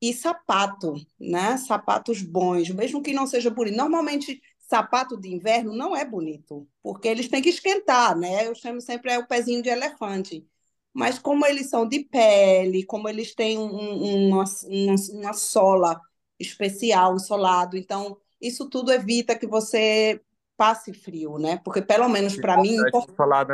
e 0.00 0.12
sapato, 0.12 0.94
né? 1.18 1.56
Sapatos 1.56 2.22
bons, 2.22 2.70
mesmo 2.70 3.02
que 3.02 3.12
não 3.12 3.26
seja 3.26 3.50
bonito. 3.50 3.76
Normalmente 3.76 4.40
sapato 4.58 5.16
de 5.16 5.28
inverno 5.28 5.74
não 5.74 5.94
é 5.94 6.04
bonito, 6.04 6.66
porque 6.82 7.06
eles 7.06 7.28
têm 7.28 7.42
que 7.42 7.50
esquentar, 7.50 8.16
né? 8.16 8.46
Eu 8.46 8.54
chamo 8.54 8.80
sempre 8.80 9.12
é 9.12 9.18
o 9.18 9.26
pezinho 9.26 9.62
de 9.62 9.68
elefante. 9.68 10.46
Mas 10.94 11.18
como 11.18 11.46
eles 11.46 11.70
são 11.70 11.88
de 11.88 12.00
pele, 12.00 12.84
como 12.84 13.08
eles 13.08 13.34
têm 13.34 13.58
um, 13.58 14.28
uma, 14.28 14.44
uma, 14.64 14.94
uma 15.12 15.32
sola 15.32 16.00
especial, 16.38 17.14
um 17.14 17.18
solado, 17.18 17.76
então 17.76 18.16
isso 18.40 18.68
tudo 18.68 18.92
evita 18.92 19.38
que 19.38 19.46
você 19.46 20.20
passe 20.56 20.92
frio, 20.92 21.38
né? 21.38 21.60
Porque 21.64 21.80
pelo 21.80 22.08
menos 22.08 22.36
para 22.36 22.56
mim... 22.58 22.76
Solado 23.16 23.52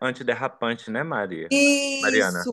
antiderrapante, 0.00 0.90
né, 0.90 1.02
Maria? 1.02 1.48
Isso, 1.50 2.02
Mariana. 2.02 2.44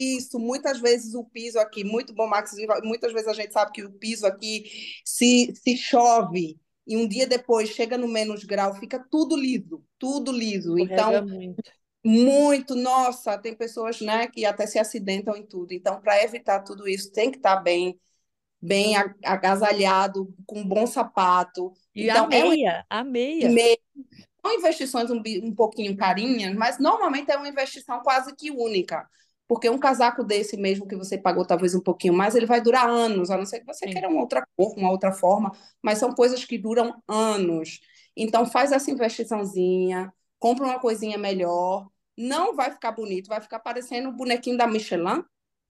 Isso, 0.00 0.38
muitas 0.38 0.80
vezes 0.80 1.14
o 1.14 1.22
piso 1.22 1.58
aqui, 1.58 1.84
muito 1.84 2.14
bom, 2.14 2.26
Max, 2.26 2.52
muitas 2.82 3.12
vezes 3.12 3.28
a 3.28 3.34
gente 3.34 3.52
sabe 3.52 3.70
que 3.70 3.84
o 3.84 3.92
piso 3.92 4.26
aqui, 4.26 4.64
se, 5.04 5.52
se 5.54 5.76
chove, 5.76 6.58
e 6.86 6.96
um 6.96 7.06
dia 7.06 7.26
depois 7.26 7.68
chega 7.68 7.98
no 7.98 8.08
menos 8.08 8.42
grau, 8.42 8.74
fica 8.74 8.98
tudo 9.10 9.36
liso, 9.36 9.84
tudo 9.98 10.32
liso. 10.32 10.78
Então, 10.78 11.24
muito. 11.26 11.62
muito, 12.02 12.74
nossa, 12.74 13.36
tem 13.36 13.54
pessoas, 13.54 14.00
né, 14.00 14.26
que 14.26 14.46
até 14.46 14.66
se 14.66 14.78
acidentam 14.78 15.36
em 15.36 15.44
tudo. 15.44 15.72
Então, 15.72 16.00
para 16.00 16.24
evitar 16.24 16.60
tudo 16.60 16.88
isso, 16.88 17.12
tem 17.12 17.30
que 17.30 17.36
estar 17.36 17.56
tá 17.56 17.62
bem, 17.62 18.00
bem 18.60 18.94
agasalhado, 19.22 20.34
com 20.46 20.60
um 20.60 20.66
bom 20.66 20.86
sapato. 20.86 21.74
E 21.94 22.08
então, 22.08 22.24
a 22.24 22.28
meia, 22.28 22.70
é 22.70 22.84
a 22.88 23.04
meia. 23.04 23.50
meia. 23.50 23.78
São 24.40 24.54
investições 24.54 25.10
um, 25.10 25.22
um 25.44 25.54
pouquinho 25.54 25.94
carinhas, 25.94 26.56
mas 26.56 26.78
normalmente 26.78 27.30
é 27.30 27.36
uma 27.36 27.48
investição 27.48 28.00
quase 28.00 28.34
que 28.34 28.50
única. 28.50 29.06
Porque 29.50 29.68
um 29.68 29.80
casaco 29.80 30.22
desse 30.22 30.56
mesmo 30.56 30.86
que 30.86 30.94
você 30.94 31.18
pagou 31.18 31.44
talvez 31.44 31.74
um 31.74 31.80
pouquinho 31.80 32.14
mais, 32.14 32.36
ele 32.36 32.46
vai 32.46 32.60
durar 32.60 32.88
anos, 32.88 33.32
a 33.32 33.36
não 33.36 33.44
ser 33.44 33.58
que 33.58 33.66
você 33.66 33.84
Sim. 33.84 33.92
queira 33.92 34.08
uma 34.08 34.20
outra 34.20 34.46
cor, 34.56 34.78
uma 34.78 34.92
outra 34.92 35.10
forma, 35.10 35.50
mas 35.82 35.98
são 35.98 36.14
coisas 36.14 36.44
que 36.44 36.56
duram 36.56 37.02
anos. 37.08 37.80
Então 38.16 38.46
faz 38.46 38.70
essa 38.70 38.92
investiçãozinha, 38.92 40.14
compra 40.38 40.66
uma 40.66 40.78
coisinha 40.78 41.18
melhor, 41.18 41.88
não 42.16 42.54
vai 42.54 42.70
ficar 42.70 42.92
bonito, 42.92 43.26
vai 43.26 43.40
ficar 43.40 43.58
parecendo 43.58 44.10
o 44.10 44.12
bonequinho 44.12 44.56
da 44.56 44.68
Michelin, 44.68 45.24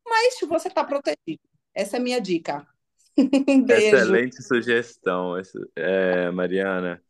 mas 0.07 0.35
você 0.47 0.69
está 0.69 0.85
protegido. 0.85 1.41
Essa 1.75 1.97
é 1.97 2.01
a 2.01 2.03
minha 2.03 2.21
dica. 2.21 2.67
Beijo. 3.17 3.97
Excelente 3.97 4.43
sugestão, 4.43 5.41
é, 5.75 6.31
Mariana. 6.31 7.03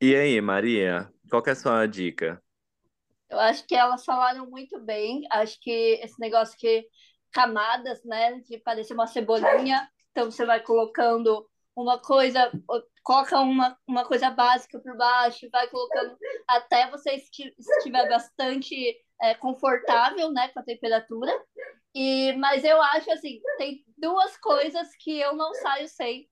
E 0.00 0.14
aí, 0.14 0.40
Maria, 0.40 1.12
qual 1.28 1.42
é 1.44 1.50
a 1.50 1.56
sua 1.56 1.84
dica? 1.86 2.40
Eu 3.28 3.40
acho 3.40 3.66
que 3.66 3.74
elas 3.74 4.04
falaram 4.04 4.48
muito 4.48 4.78
bem. 4.80 5.22
Acho 5.30 5.58
que 5.60 6.00
esse 6.02 6.18
negócio 6.20 6.56
que 6.58 6.86
camadas, 7.32 8.02
né, 8.04 8.40
de 8.40 8.58
parecer 8.58 8.94
uma 8.94 9.06
cebolinha. 9.06 9.88
Então 10.10 10.30
você 10.30 10.46
vai 10.46 10.60
colocando 10.60 11.46
uma 11.76 12.00
coisa, 12.00 12.50
coloca 13.02 13.38
uma, 13.38 13.78
uma 13.86 14.04
coisa 14.06 14.30
básica 14.30 14.78
por 14.80 14.96
baixo, 14.96 15.46
vai 15.52 15.68
colocando 15.68 16.16
até 16.48 16.90
você 16.90 17.14
estiver 17.14 18.08
bastante 18.08 18.96
é, 19.20 19.34
confortável, 19.34 20.32
né, 20.32 20.48
com 20.48 20.60
a 20.60 20.64
temperatura. 20.64 21.30
E, 21.94 22.32
mas 22.38 22.64
eu 22.64 22.80
acho 22.80 23.10
assim, 23.12 23.40
tem 23.58 23.84
duas 23.98 24.36
coisas 24.38 24.88
que 24.98 25.18
eu 25.18 25.34
não 25.34 25.52
saio 25.54 25.88
sem 25.88 26.28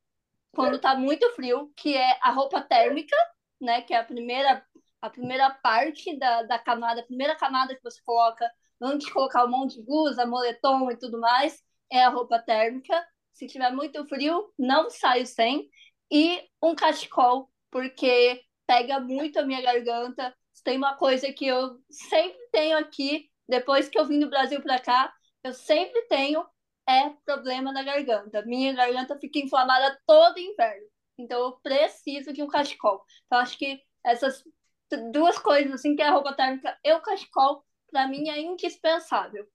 quando 0.55 0.79
tá 0.79 0.95
muito 0.95 1.29
frio, 1.33 1.71
que 1.77 1.97
é 1.97 2.19
a 2.23 2.31
roupa 2.31 2.63
térmica, 2.63 3.17
né, 3.61 3.83
que 3.83 3.93
é 3.93 3.99
a 3.99 4.05
primeira 4.05 4.65
a 5.05 5.11
primeira 5.11 5.51
parte 5.51 6.17
da, 6.19 6.45
da 6.45 6.59
camada, 6.59 7.03
a 7.03 7.05
primeira 7.05 7.37
camada 7.37 7.75
que 7.75 7.83
você 7.83 8.01
coloca 8.03 8.51
antes 8.81 9.07
de 9.07 9.13
colocar 9.13 9.45
um 9.45 9.51
monte 9.51 9.75
de 9.75 9.83
blusa, 9.85 10.25
moletom 10.25 10.91
e 10.91 10.97
tudo 10.97 11.21
mais, 11.21 11.63
é 11.93 12.03
a 12.03 12.09
roupa 12.09 12.39
térmica. 12.39 13.07
Se 13.35 13.47
tiver 13.47 13.71
muito 13.71 14.03
frio, 14.09 14.51
não 14.59 14.89
saio 14.89 15.27
sem. 15.27 15.69
E 16.11 16.49
um 16.63 16.75
cachecol, 16.75 17.51
porque 17.71 18.41
pega 18.67 18.99
muito 18.99 19.39
a 19.39 19.43
minha 19.45 19.61
garganta. 19.61 20.35
Tem 20.65 20.79
uma 20.79 20.97
coisa 20.97 21.31
que 21.35 21.47
eu 21.47 21.79
sempre 21.91 22.41
tenho 22.51 22.79
aqui, 22.79 23.29
depois 23.47 23.91
que 23.91 23.99
eu 23.99 24.07
vim 24.07 24.19
do 24.19 24.31
Brasil 24.31 24.63
para 24.63 24.81
cá, 24.81 25.13
eu 25.43 25.53
sempre 25.53 26.01
tenho 26.09 26.47
é 26.89 27.11
problema 27.27 27.73
na 27.73 27.83
garganta. 27.83 28.43
Minha 28.47 28.73
garganta 28.73 29.19
fica 29.19 29.39
inflamada 29.39 30.01
todo 30.07 30.39
inverno. 30.39 30.87
Então 31.19 31.41
eu 31.41 31.53
preciso 31.63 32.33
de 32.33 32.43
um 32.43 32.49
cachecol. 32.49 33.05
Então 33.27 33.39
acho 33.39 33.59
que 33.59 33.83
essas 34.03 34.43
duas 35.13 35.39
coisas 35.39 35.73
assim, 35.73 35.97
que 35.97 36.03
é 36.03 36.09
a 36.09 36.13
roupa 36.13 36.35
térmica 36.35 36.77
e 36.85 36.93
o 36.93 37.01
cachecol, 37.01 37.65
para 37.91 38.09
mim 38.09 38.29
é 38.29 38.41
indispensável. 38.41 39.47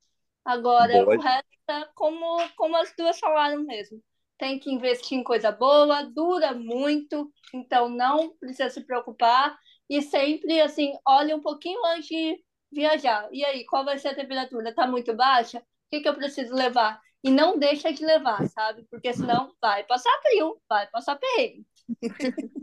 Agora, 0.45 1.03
Boa. 1.03 1.17
o 1.17 1.19
resto 1.19 1.47
é 1.69 1.87
como, 1.93 2.37
como 2.55 2.77
as 2.77 2.93
duas 2.97 3.19
falaram 3.19 3.63
mesmo. 3.63 4.01
Tem 4.37 4.57
que 4.57 4.71
investir 4.71 5.17
em 5.17 5.23
coisa 5.23 5.51
boa, 5.51 6.03
dura 6.03 6.53
muito, 6.53 7.31
então 7.53 7.89
não 7.89 8.35
precisa 8.37 8.69
se 8.69 8.81
preocupar. 8.85 9.57
E 9.89 10.01
sempre, 10.01 10.61
assim, 10.61 10.93
olhe 11.05 11.33
um 11.33 11.41
pouquinho 11.41 11.83
antes 11.87 12.07
de 12.07 12.41
viajar. 12.71 13.27
E 13.31 13.43
aí, 13.43 13.65
qual 13.65 13.83
vai 13.83 13.97
ser 13.97 14.09
a 14.09 14.15
temperatura? 14.15 14.69
Está 14.69 14.87
muito 14.87 15.13
baixa? 15.13 15.59
O 15.59 15.63
que, 15.91 16.01
que 16.01 16.07
eu 16.07 16.15
preciso 16.15 16.53
levar? 16.53 17.01
E 17.23 17.29
não 17.29 17.59
deixa 17.59 17.91
de 17.91 18.05
levar, 18.05 18.47
sabe? 18.47 18.85
Porque 18.89 19.13
senão 19.13 19.53
vai 19.61 19.83
passar 19.83 20.11
frio, 20.21 20.57
vai 20.69 20.87
passar 20.87 21.17
perrengue. 21.17 21.65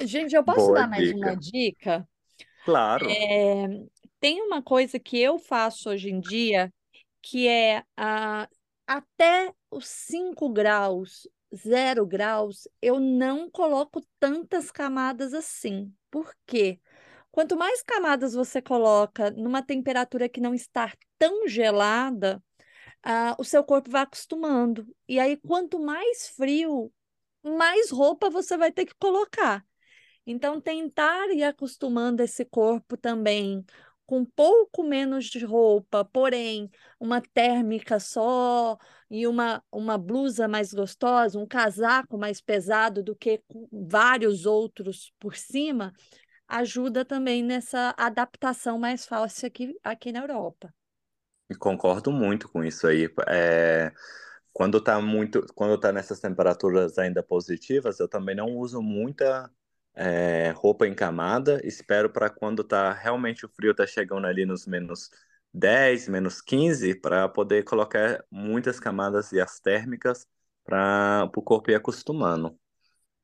Gente, 0.00 0.34
eu 0.34 0.44
posso 0.44 0.66
Boa 0.66 0.80
dar 0.80 0.88
mais 0.88 1.04
dica. 1.04 1.16
uma 1.16 1.36
dica? 1.36 2.08
Claro. 2.64 3.08
É, 3.10 3.66
tem 4.20 4.42
uma 4.42 4.62
coisa 4.62 4.98
que 4.98 5.18
eu 5.18 5.38
faço 5.38 5.90
hoje 5.90 6.10
em 6.10 6.20
dia, 6.20 6.72
que 7.22 7.48
é 7.48 7.82
a, 7.96 8.48
até 8.86 9.52
os 9.70 9.86
5 9.86 10.48
graus, 10.48 11.28
0 11.54 12.06
graus, 12.06 12.68
eu 12.80 13.00
não 13.00 13.50
coloco 13.50 14.02
tantas 14.18 14.70
camadas 14.70 15.34
assim. 15.34 15.92
Por 16.10 16.32
quê? 16.46 16.80
Quanto 17.30 17.56
mais 17.56 17.82
camadas 17.82 18.34
você 18.34 18.60
coloca 18.60 19.30
numa 19.30 19.62
temperatura 19.62 20.28
que 20.28 20.40
não 20.40 20.54
está 20.54 20.92
tão 21.18 21.46
gelada, 21.46 22.42
uh, 23.06 23.34
o 23.38 23.44
seu 23.44 23.62
corpo 23.62 23.90
vai 23.90 24.02
acostumando. 24.02 24.86
E 25.08 25.20
aí, 25.20 25.36
quanto 25.36 25.78
mais 25.78 26.28
frio, 26.28 26.92
mais 27.42 27.90
roupa 27.90 28.30
você 28.30 28.56
vai 28.56 28.72
ter 28.72 28.86
que 28.86 28.94
colocar. 28.98 29.64
Então, 30.26 30.60
tentar 30.60 31.30
ir 31.30 31.42
acostumando 31.42 32.22
esse 32.22 32.44
corpo 32.44 32.96
também 32.96 33.64
com 34.08 34.24
pouco 34.24 34.82
menos 34.82 35.26
de 35.26 35.44
roupa, 35.44 36.02
porém 36.02 36.70
uma 36.98 37.20
térmica 37.20 38.00
só 38.00 38.78
e 39.10 39.26
uma, 39.26 39.62
uma 39.70 39.98
blusa 39.98 40.48
mais 40.48 40.72
gostosa, 40.72 41.38
um 41.38 41.46
casaco 41.46 42.16
mais 42.16 42.40
pesado 42.40 43.02
do 43.02 43.14
que 43.14 43.42
vários 43.70 44.46
outros 44.46 45.12
por 45.18 45.36
cima, 45.36 45.92
ajuda 46.48 47.04
também 47.04 47.42
nessa 47.42 47.94
adaptação 47.98 48.78
mais 48.78 49.04
fácil 49.04 49.46
aqui, 49.46 49.78
aqui 49.84 50.10
na 50.10 50.20
Europa. 50.20 50.72
Concordo 51.58 52.10
muito 52.10 52.48
com 52.48 52.64
isso 52.64 52.86
aí. 52.86 53.10
É, 53.26 53.92
quando 54.58 54.78
está 54.78 55.00
muito, 55.00 55.46
quando 55.54 55.78
tá 55.78 55.92
nessas 55.92 56.18
temperaturas 56.18 56.98
ainda 56.98 57.22
positivas, 57.22 58.00
eu 58.00 58.08
também 58.08 58.34
não 58.34 58.56
uso 58.56 58.82
muita 58.82 59.48
é, 59.94 60.50
roupa 60.50 60.84
em 60.84 60.92
camada, 60.92 61.60
espero 61.64 62.10
para 62.10 62.28
quando 62.28 62.64
tá 62.64 62.92
realmente 62.92 63.46
o 63.46 63.48
frio 63.48 63.72
tá 63.72 63.86
chegando 63.86 64.26
ali 64.26 64.44
nos 64.44 64.66
menos 64.66 65.10
10, 65.54 66.08
menos 66.08 66.40
15, 66.40 66.96
para 66.96 67.28
poder 67.28 67.62
colocar 67.62 68.24
muitas 68.28 68.80
camadas 68.80 69.30
e 69.30 69.40
as 69.40 69.60
térmicas 69.60 70.26
para 70.64 71.30
o 71.36 71.40
corpo 71.40 71.70
ir 71.70 71.76
acostumando. 71.76 72.58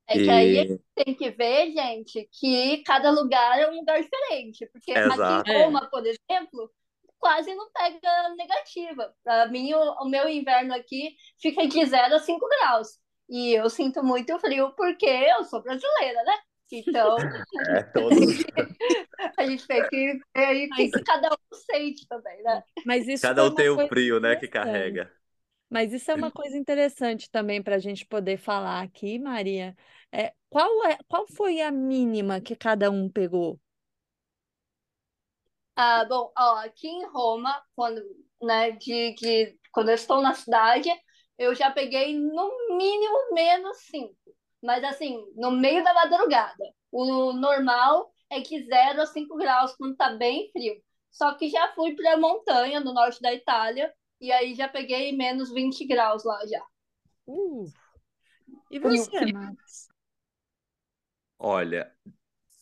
É 0.07 0.13
que 0.13 0.29
aí 0.29 0.79
tem 0.95 1.13
que 1.13 1.31
ver, 1.31 1.73
gente, 1.73 2.29
que 2.31 2.81
cada 2.83 3.11
lugar 3.11 3.59
é 3.59 3.69
um 3.69 3.75
lugar 3.75 4.01
diferente. 4.01 4.65
Porque 4.71 4.93
Exato. 4.93 5.21
aqui 5.21 5.51
em 5.51 5.63
Roma, 5.65 5.89
por 5.89 6.05
exemplo, 6.05 6.71
quase 7.19 7.53
não 7.55 7.69
pega 7.71 8.35
negativa. 8.35 9.13
Para 9.23 9.47
mim, 9.47 9.73
o, 9.73 10.03
o, 10.03 10.09
meu 10.09 10.27
inverno 10.27 10.73
aqui 10.73 11.15
fica 11.39 11.67
de 11.67 11.85
0 11.85 12.15
a 12.15 12.19
5 12.19 12.47
graus. 12.47 12.99
E 13.29 13.53
eu 13.53 13.69
sinto 13.69 14.03
muito 14.03 14.37
frio 14.39 14.71
porque 14.75 15.05
eu 15.05 15.43
sou 15.43 15.61
brasileira, 15.61 16.23
né? 16.23 16.37
Então, 16.71 17.17
é, 17.69 17.83
todos... 17.83 18.17
a 19.37 19.45
gente 19.45 19.67
tem 19.67 19.87
que 19.87 20.13
ver 20.35 20.45
aí 20.45 20.65
o 20.65 20.75
que 20.75 21.03
cada 21.03 21.29
um 21.29 21.55
sente 21.55 22.07
também, 22.07 22.41
né? 22.43 22.63
Mas 22.85 23.07
isso 23.07 23.21
cada 23.21 23.43
um 23.43 23.53
tem 23.53 23.69
o 23.69 23.87
frio, 23.87 24.19
né, 24.19 24.35
que 24.35 24.47
carrega. 24.47 25.11
Mas 25.69 25.91
isso 25.91 26.09
é 26.11 26.15
uma 26.15 26.31
coisa 26.31 26.57
interessante 26.57 27.29
também 27.29 27.61
para 27.61 27.75
a 27.75 27.79
gente 27.79 28.05
poder 28.05 28.37
falar 28.37 28.81
aqui, 28.81 29.19
Maria. 29.19 29.75
É, 30.11 30.33
qual, 30.49 30.85
é, 30.85 30.97
qual 31.07 31.27
foi 31.27 31.61
a 31.61 31.71
mínima 31.71 32.39
que 32.39 32.55
cada 32.55 32.89
um 32.89 33.09
pegou? 33.09 33.59
Ah, 35.75 36.05
bom, 36.05 36.31
ó, 36.37 36.57
aqui 36.57 36.87
em 36.87 37.05
Roma, 37.07 37.61
quando, 37.75 38.01
né, 38.41 38.71
de, 38.71 39.13
de, 39.15 39.59
quando 39.71 39.89
eu 39.89 39.95
estou 39.95 40.21
na 40.21 40.33
cidade, 40.33 40.89
eu 41.37 41.53
já 41.53 41.69
peguei 41.71 42.17
no 42.17 42.77
mínimo 42.77 43.33
menos 43.33 43.77
5 43.89 44.15
mas 44.65 44.83
assim, 44.83 45.23
no 45.35 45.51
meio 45.51 45.83
da 45.83 45.93
madrugada. 45.93 46.63
O 46.91 47.31
normal 47.33 48.11
é 48.29 48.41
que 48.41 48.65
0 48.65 49.01
a 49.01 49.05
5 49.05 49.37
graus 49.37 49.75
quando 49.75 49.95
tá 49.95 50.09
bem 50.15 50.49
frio. 50.51 50.81
Só 51.11 51.33
que 51.35 51.49
já 51.49 51.71
fui 51.73 51.95
para 51.95 52.13
a 52.13 52.17
montanha 52.17 52.79
no 52.79 52.93
norte 52.93 53.21
da 53.21 53.33
Itália 53.33 53.93
e 54.19 54.31
aí 54.31 54.55
já 54.55 54.67
peguei 54.67 55.15
menos 55.15 55.53
20 55.53 55.85
graus 55.85 56.23
lá 56.25 56.45
já. 56.47 56.65
Uh. 57.27 57.65
E 58.71 58.79
você, 58.79 59.31
Max? 59.31 59.87
Olha, 61.37 61.93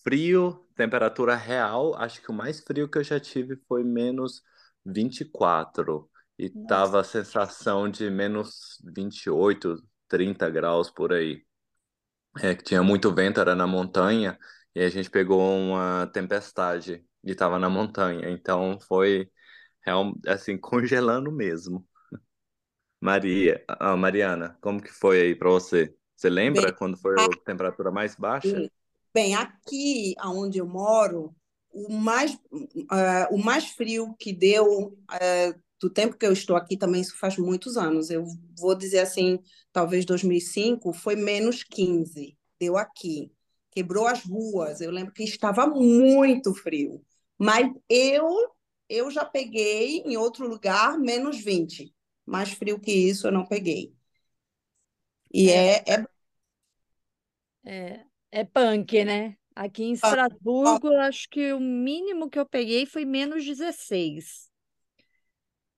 frio, 0.03 0.62
temperatura 0.75 1.35
real, 1.35 1.95
acho 1.95 2.21
que 2.21 2.31
o 2.31 2.33
mais 2.33 2.59
frio 2.59 2.89
que 2.89 2.97
eu 2.97 3.03
já 3.03 3.19
tive 3.19 3.55
foi 3.67 3.83
menos 3.83 4.41
24. 4.85 6.09
E 6.37 6.49
Nossa. 6.49 6.67
tava 6.67 7.01
a 7.01 7.03
sensação 7.03 7.89
de 7.89 8.09
menos 8.09 8.81
28, 8.95 9.83
30 10.07 10.49
graus 10.49 10.89
por 10.89 11.13
aí 11.13 11.43
é, 12.41 12.55
que 12.55 12.63
tinha 12.63 12.81
muito 12.81 13.13
vento, 13.13 13.39
era 13.39 13.55
na 13.55 13.67
montanha, 13.67 14.37
e 14.73 14.81
a 14.81 14.89
gente 14.89 15.09
pegou 15.09 15.39
uma 15.39 16.07
tempestade 16.07 17.05
e 17.23 17.31
estava 17.31 17.59
na 17.59 17.69
montanha, 17.69 18.29
então 18.29 18.79
foi 18.79 19.29
real, 19.81 20.13
assim, 20.27 20.57
congelando 20.57 21.31
mesmo. 21.31 21.85
Maria, 22.99 23.63
ah, 23.67 23.97
Mariana, 23.97 24.57
como 24.61 24.81
que 24.81 24.89
foi 24.89 25.21
aí 25.21 25.35
para 25.35 25.49
você? 25.49 25.93
Você 26.15 26.29
lembra 26.29 26.67
bem, 26.67 26.73
quando 26.73 26.97
foi 26.97 27.13
a 27.15 27.29
temperatura 27.45 27.91
mais 27.91 28.15
baixa? 28.15 28.69
Bem, 29.13 29.35
aqui 29.35 30.15
onde 30.23 30.57
eu 30.57 30.67
moro, 30.67 31.35
o 31.71 31.93
mais, 31.93 32.33
uh, 32.33 33.31
o 33.31 33.37
mais 33.37 33.65
frio 33.69 34.15
que 34.19 34.33
deu 34.33 34.87
uh, 34.87 35.61
do 35.79 35.89
tempo 35.89 36.17
que 36.17 36.25
eu 36.25 36.33
estou 36.33 36.55
aqui 36.55 36.77
também, 36.77 37.01
isso 37.01 37.17
faz 37.19 37.37
muitos 37.37 37.77
anos. 37.77 38.09
Eu 38.09 38.25
vou 38.57 38.75
dizer 38.75 38.99
assim, 38.99 39.39
talvez 39.71 40.05
2005, 40.05 40.93
foi 40.93 41.15
menos 41.15 41.63
15, 41.63 42.37
deu 42.59 42.77
aqui. 42.77 43.31
Quebrou 43.71 44.07
as 44.07 44.23
ruas. 44.23 44.81
Eu 44.81 44.91
lembro 44.91 45.13
que 45.13 45.23
estava 45.23 45.67
muito 45.67 46.53
frio. 46.55 47.03
Mas 47.37 47.67
eu 47.89 48.27
eu 48.89 49.09
já 49.11 49.25
peguei 49.25 49.99
em 50.05 50.17
outro 50.17 50.47
lugar 50.47 50.97
menos 50.99 51.37
20. 51.43 51.93
Mais 52.25 52.51
frio 52.51 52.79
que 52.79 52.91
isso 52.91 53.27
eu 53.27 53.31
não 53.31 53.45
peguei. 53.45 53.93
E 55.33 55.49
é, 55.49 55.83
é, 55.87 56.05
é, 57.65 58.05
é, 58.33 58.39
é 58.39 58.43
punk, 58.43 59.05
né? 59.05 59.35
Aqui 59.55 59.83
em 59.83 59.93
Estrasburgo, 59.93 60.87
eu 60.87 60.99
acho 61.01 61.29
que 61.29 61.53
o 61.53 61.59
mínimo 61.59 62.27
que 62.29 62.39
eu 62.39 62.45
peguei 62.45 62.87
foi 62.87 63.05
menos 63.05 63.45
16. 63.45 64.51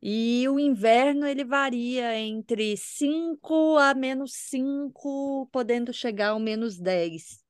E 0.01 0.47
o 0.47 0.60
inverno 0.60 1.28
ele 1.28 1.43
varia 1.43 2.18
entre 2.18 2.78
5 2.78 3.78
a 3.78 3.93
menos 3.93 4.34
5, 4.34 5.49
podendo 5.51 5.91
chegar 5.91 6.30
ao 6.30 6.39
menos 6.39 6.80
10. 6.80 7.43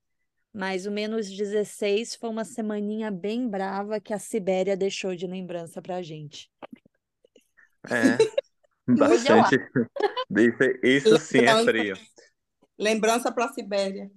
Mas 0.51 0.85
o 0.85 0.91
menos 0.91 1.29
16 1.29 2.15
foi 2.15 2.29
uma 2.29 2.45
semaninha 2.45 3.11
bem 3.11 3.47
brava 3.47 3.99
que 3.99 4.13
a 4.13 4.19
Sibéria 4.19 4.75
deixou 4.75 5.15
de 5.15 5.27
lembrança 5.27 5.81
para 5.81 5.97
a 5.97 6.01
gente. 6.01 6.49
É, 7.89 8.17
bastante. 8.97 9.57
Isso, 10.35 10.63
isso 10.81 11.19
sim 11.19 11.45
é 11.45 11.63
frio. 11.63 11.95
Lembrança 12.79 13.31
para 13.31 13.45
a 13.45 13.53
Sibéria. 13.53 14.09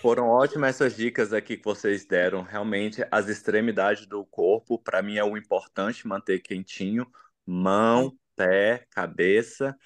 Foram 0.00 0.28
ótimas 0.28 0.76
essas 0.76 0.96
dicas 0.96 1.32
aqui 1.32 1.56
que 1.56 1.64
vocês 1.64 2.04
deram. 2.06 2.42
Realmente, 2.42 3.04
as 3.10 3.28
extremidades 3.28 4.06
do 4.06 4.24
corpo, 4.24 4.78
para 4.78 5.02
mim, 5.02 5.16
é 5.16 5.24
o 5.24 5.36
importante 5.36 6.06
manter 6.06 6.40
quentinho. 6.40 7.06
Mão, 7.44 8.16
pé, 8.36 8.86
cabeça. 8.90 9.76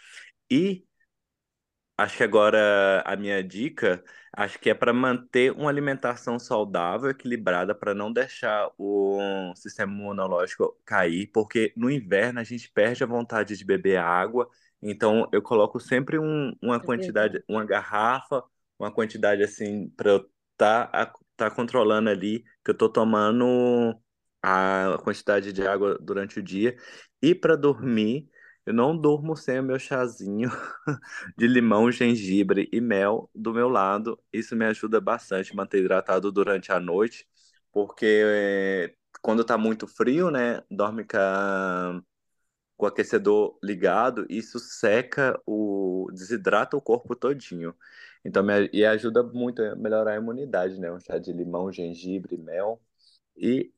E 0.51 0.85
acho 1.97 2.17
que 2.17 2.25
agora 2.25 3.03
a 3.05 3.17
minha 3.17 3.43
dica 3.43 4.03
Acho 4.37 4.59
que 4.59 4.69
é 4.69 4.75
para 4.75 4.93
manter 4.93 5.53
uma 5.53 5.71
alimentação 5.71 6.41
saudável, 6.41 7.09
equilibrada, 7.09 7.73
para 7.73 7.95
não 7.95 8.13
deixar 8.13 8.69
o 8.77 9.53
sistema 9.55 9.93
imunológico 9.93 10.77
cair, 10.85 11.29
porque 11.33 11.73
no 11.77 11.89
inverno 11.89 12.41
a 12.41 12.45
gente 12.45 12.69
perde 12.71 13.05
a 13.05 13.07
vontade 13.07 13.57
de 13.57 13.65
beber 13.65 13.99
água. 13.99 14.49
Então 14.83 15.29
eu 15.33 15.41
coloco 15.41 15.79
sempre 15.79 16.19
um, 16.19 16.53
uma 16.61 16.81
quantidade, 16.81 17.45
uma 17.49 17.65
garrafa, 17.65 18.43
uma 18.79 18.93
quantidade 18.93 19.43
assim 19.43 19.89
para 19.91 20.11
eu 20.11 20.17
estar 20.53 20.87
tá, 20.89 21.13
tá 21.37 21.51
controlando 21.51 22.11
ali 22.11 22.43
que 22.65 22.71
eu 22.71 22.73
estou 22.73 22.89
tomando 22.89 23.95
a 24.43 24.99
quantidade 25.03 25.53
de 25.53 25.67
água 25.67 25.99
durante 26.01 26.39
o 26.39 26.43
dia. 26.43 26.77
E 27.23 27.35
para 27.35 27.57
dormir, 27.57 28.29
eu 28.67 28.75
não 28.75 28.97
durmo 28.97 29.37
sem 29.37 29.61
o 29.61 29.63
meu 29.63 29.79
chazinho 29.79 30.51
de 31.37 31.47
limão, 31.47 31.91
gengibre 31.91 32.69
e 32.73 32.81
mel 32.81 33.31
do 33.35 33.53
meu 33.55 33.69
lado. 33.69 34.19
Isso 34.33 34.57
me 34.57 34.65
ajuda 34.67 35.01
bastante 35.01 35.55
manter 35.57 35.81
hidratado 35.81 36.31
durante 36.33 36.73
a 36.73 36.81
noite, 36.81 37.27
porque 37.73 38.23
é, 38.25 38.95
quando 39.23 39.45
tá 39.45 39.57
muito 39.59 39.87
frio, 39.87 40.31
né, 40.31 40.63
dorme 40.71 41.05
com, 41.05 41.17
a, 41.19 42.01
com 42.77 42.87
o 42.87 42.89
aquecedor 42.89 43.59
ligado, 43.63 44.27
isso 44.29 44.59
seca 44.59 45.41
o 45.47 46.09
desidrata 46.13 46.77
o 46.77 46.81
corpo 46.83 47.15
todinho. 47.17 47.75
Então 48.25 48.43
me, 48.43 48.71
e 48.73 48.85
ajuda 48.85 49.23
muito 49.23 49.63
a 49.63 49.77
melhorar 49.77 50.13
a 50.13 50.17
imunidade, 50.17 50.79
né, 50.81 50.91
um 50.91 50.99
chá 50.99 51.19
de 51.19 51.33
limão, 51.33 51.71
gengibre, 51.71 52.37
mel. 52.37 52.81
E 53.37 53.73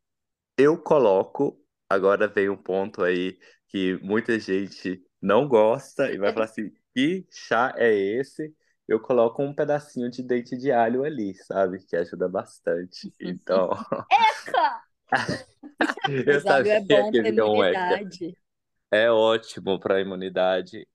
eu 0.56 0.78
coloco, 0.78 1.60
agora 1.88 2.28
vem 2.28 2.48
um 2.48 2.56
ponto 2.56 3.02
aí 3.02 3.38
que 3.68 3.98
muita 4.02 4.38
gente 4.38 5.02
não 5.20 5.48
gosta 5.48 6.10
e 6.10 6.18
vai 6.18 6.32
falar 6.32 6.46
assim: 6.46 6.70
que 6.94 7.26
chá 7.30 7.74
é 7.76 7.92
esse? 7.92 8.54
Eu 8.88 9.00
coloco 9.00 9.42
um 9.42 9.52
pedacinho 9.52 10.08
de 10.08 10.22
dente 10.22 10.56
de 10.56 10.70
alho 10.70 11.02
ali, 11.02 11.34
sabe? 11.34 11.84
Que 11.84 11.96
ajuda 11.96 12.28
bastante. 12.28 13.12
Então. 13.20 13.70
Eca! 14.10 14.82
eu 16.26 16.40
sabia 16.40 16.74
é 16.74 16.80
bom 16.80 17.10
que 17.10 17.18
imunidade. 17.18 18.38
É 18.90 19.10
ótimo 19.10 19.80
para 19.80 19.96
a 19.96 20.00
imunidade. 20.00 20.86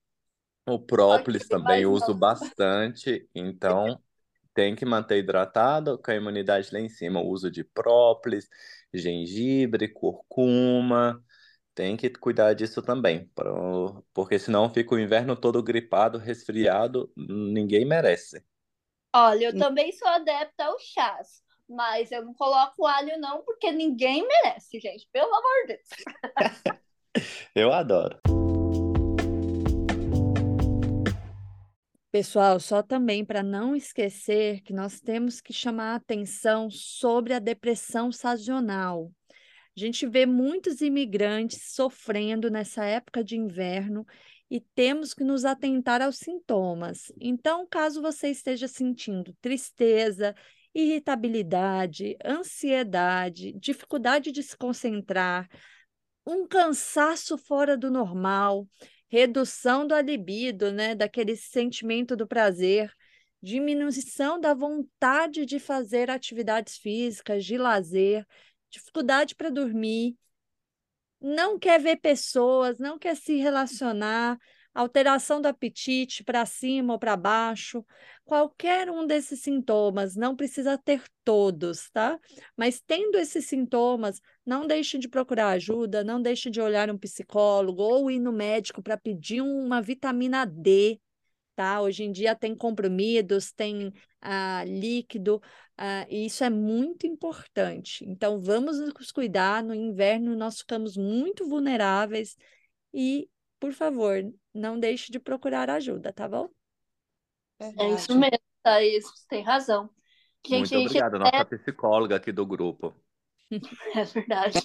O 0.66 0.78
própolis 0.78 1.48
também 1.48 1.84
uso 1.84 2.14
bastante, 2.14 3.28
então 3.34 4.00
tem 4.54 4.76
que 4.76 4.84
manter 4.84 5.18
hidratado 5.18 5.98
com 5.98 6.10
a 6.10 6.14
imunidade 6.14 6.68
lá 6.72 6.78
em 6.78 6.88
cima. 6.88 7.20
O 7.20 7.28
uso 7.28 7.50
de 7.50 7.64
própolis, 7.64 8.48
gengibre, 8.92 9.88
curcuma, 9.88 11.22
tem 11.74 11.96
que 11.96 12.10
cuidar 12.10 12.52
disso 12.54 12.82
também, 12.82 13.30
porque 14.12 14.38
senão 14.38 14.70
fica 14.70 14.94
o 14.94 14.98
inverno 14.98 15.34
todo 15.34 15.62
gripado, 15.62 16.18
resfriado, 16.18 17.10
ninguém 17.16 17.84
merece. 17.84 18.44
Olha, 19.14 19.46
eu 19.46 19.58
também 19.58 19.92
sou 19.92 20.08
adepta 20.08 20.64
ao 20.64 20.78
chás, 20.78 21.42
mas 21.68 22.12
eu 22.12 22.24
não 22.24 22.34
coloco 22.34 22.86
alho 22.86 23.18
não, 23.18 23.42
porque 23.42 23.72
ninguém 23.72 24.26
merece, 24.26 24.78
gente, 24.78 25.08
pelo 25.12 25.34
amor 25.34 25.66
de 25.66 25.74
Deus. 25.74 25.88
eu 27.54 27.72
adoro. 27.72 28.41
Pessoal, 32.12 32.60
só 32.60 32.82
também 32.82 33.24
para 33.24 33.42
não 33.42 33.74
esquecer 33.74 34.60
que 34.60 34.74
nós 34.74 35.00
temos 35.00 35.40
que 35.40 35.50
chamar 35.50 35.94
atenção 35.94 36.68
sobre 36.70 37.32
a 37.32 37.38
depressão 37.38 38.12
sazonal. 38.12 39.10
A 39.74 39.80
gente 39.80 40.06
vê 40.06 40.26
muitos 40.26 40.82
imigrantes 40.82 41.72
sofrendo 41.72 42.50
nessa 42.50 42.84
época 42.84 43.24
de 43.24 43.38
inverno 43.38 44.06
e 44.50 44.60
temos 44.60 45.14
que 45.14 45.24
nos 45.24 45.46
atentar 45.46 46.02
aos 46.02 46.18
sintomas. 46.18 47.10
Então, 47.18 47.66
caso 47.66 48.02
você 48.02 48.28
esteja 48.28 48.68
sentindo 48.68 49.34
tristeza, 49.40 50.34
irritabilidade, 50.74 52.14
ansiedade, 52.22 53.54
dificuldade 53.54 54.30
de 54.30 54.42
se 54.42 54.54
concentrar, 54.54 55.48
um 56.26 56.46
cansaço 56.46 57.38
fora 57.38 57.74
do 57.74 57.90
normal, 57.90 58.68
redução 59.12 59.86
do 59.86 59.94
libido, 60.00 60.72
né, 60.72 60.94
daquele 60.94 61.36
sentimento 61.36 62.16
do 62.16 62.26
prazer, 62.26 62.90
diminuição 63.42 64.40
da 64.40 64.54
vontade 64.54 65.44
de 65.44 65.58
fazer 65.58 66.08
atividades 66.08 66.78
físicas, 66.78 67.44
de 67.44 67.58
lazer, 67.58 68.26
dificuldade 68.70 69.34
para 69.34 69.50
dormir, 69.50 70.16
não 71.20 71.58
quer 71.58 71.78
ver 71.78 71.96
pessoas, 71.96 72.78
não 72.78 72.98
quer 72.98 73.14
se 73.14 73.36
relacionar, 73.36 74.38
alteração 74.74 75.40
do 75.40 75.46
apetite 75.46 76.24
para 76.24 76.46
cima 76.46 76.94
ou 76.94 76.98
para 76.98 77.16
baixo, 77.16 77.84
qualquer 78.24 78.90
um 78.90 79.06
desses 79.06 79.40
sintomas, 79.40 80.16
não 80.16 80.34
precisa 80.34 80.78
ter 80.78 81.02
todos, 81.24 81.90
tá? 81.90 82.18
Mas 82.56 82.80
tendo 82.80 83.18
esses 83.18 83.46
sintomas, 83.46 84.20
não 84.44 84.66
deixe 84.66 84.98
de 84.98 85.08
procurar 85.08 85.48
ajuda, 85.50 86.02
não 86.02 86.20
deixe 86.20 86.50
de 86.50 86.60
olhar 86.60 86.90
um 86.90 86.98
psicólogo 86.98 87.82
ou 87.82 88.10
ir 88.10 88.18
no 88.18 88.32
médico 88.32 88.82
para 88.82 88.96
pedir 88.96 89.40
uma 89.42 89.82
vitamina 89.82 90.44
D, 90.44 91.00
tá? 91.54 91.80
Hoje 91.80 92.04
em 92.04 92.12
dia 92.12 92.34
tem 92.34 92.54
comprimidos, 92.54 93.52
tem 93.52 93.92
ah, 94.20 94.64
líquido, 94.64 95.40
ah, 95.76 96.06
e 96.08 96.26
isso 96.26 96.44
é 96.44 96.50
muito 96.50 97.06
importante. 97.06 98.04
Então, 98.06 98.40
vamos 98.40 98.78
nos 98.78 99.10
cuidar. 99.10 99.62
No 99.62 99.74
inverno, 99.74 100.36
nós 100.36 100.58
ficamos 100.58 100.96
muito 100.96 101.48
vulneráveis 101.48 102.36
e, 102.92 103.28
por 103.62 103.72
favor, 103.72 104.16
não 104.52 104.76
deixe 104.76 105.12
de 105.12 105.20
procurar 105.20 105.70
ajuda, 105.70 106.12
tá 106.12 106.28
bom? 106.28 106.50
É 107.60 107.90
isso 107.90 108.18
mesmo, 108.18 108.40
Thaís, 108.60 109.04
tem 109.28 109.40
razão. 109.40 109.88
Gente, 110.44 110.74
muito 110.74 110.88
obrigado, 110.88 111.16
nossa 111.16 111.44
psicóloga 111.44 112.16
aqui 112.16 112.32
do 112.32 112.44
grupo. 112.44 112.92
É 113.94 114.02
verdade. 114.02 114.58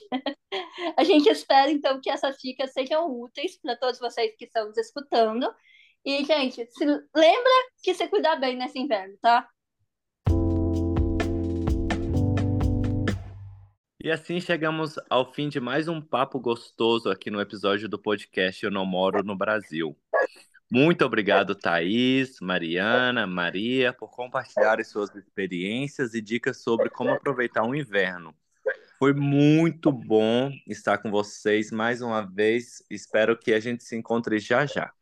A 0.97 1.03
gente 1.03 1.29
espera, 1.29 1.69
então, 1.69 2.01
que 2.01 2.09
essas 2.09 2.37
dicas 2.37 2.73
sejam 2.73 3.11
úteis 3.11 3.59
para 3.61 3.75
todos 3.75 3.99
vocês 3.99 4.33
que 4.35 4.45
estão 4.45 4.65
nos 4.65 4.77
escutando. 4.77 5.53
E, 6.03 6.23
gente, 6.23 6.65
se 6.71 6.85
lembra 6.85 7.51
que 7.83 7.93
se 7.93 8.07
cuidar 8.07 8.37
bem 8.37 8.55
nesse 8.55 8.79
inverno, 8.79 9.15
tá? 9.21 9.47
E 14.07 14.11
assim 14.11 14.39
chegamos 14.39 14.95
ao 15.09 15.33
fim 15.33 15.49
de 15.49 15.59
mais 15.59 15.89
um 15.89 15.99
papo 15.99 16.39
gostoso 16.39 17.09
aqui 17.09 17.29
no 17.29 17.41
episódio 17.41 17.89
do 17.89 17.99
podcast 17.99 18.63
Eu 18.63 18.71
Não 18.71 18.85
Moro 18.85 19.21
no 19.21 19.35
Brasil. 19.35 19.97
Muito 20.71 21.03
obrigado, 21.03 21.53
Thaís, 21.53 22.39
Mariana, 22.39 23.27
Maria, 23.27 23.91
por 23.91 24.09
compartilharem 24.09 24.85
suas 24.85 25.13
experiências 25.13 26.13
e 26.13 26.21
dicas 26.21 26.63
sobre 26.63 26.89
como 26.89 27.11
aproveitar 27.11 27.65
o 27.65 27.75
inverno. 27.75 28.33
Foi 28.97 29.13
muito 29.13 29.91
bom 29.91 30.53
estar 30.65 30.99
com 30.99 31.11
vocês 31.11 31.69
mais 31.69 32.01
uma 32.01 32.21
vez. 32.21 32.81
Espero 32.89 33.37
que 33.37 33.51
a 33.51 33.59
gente 33.59 33.83
se 33.83 33.97
encontre 33.97 34.39
já 34.39 34.65
já. 34.65 34.93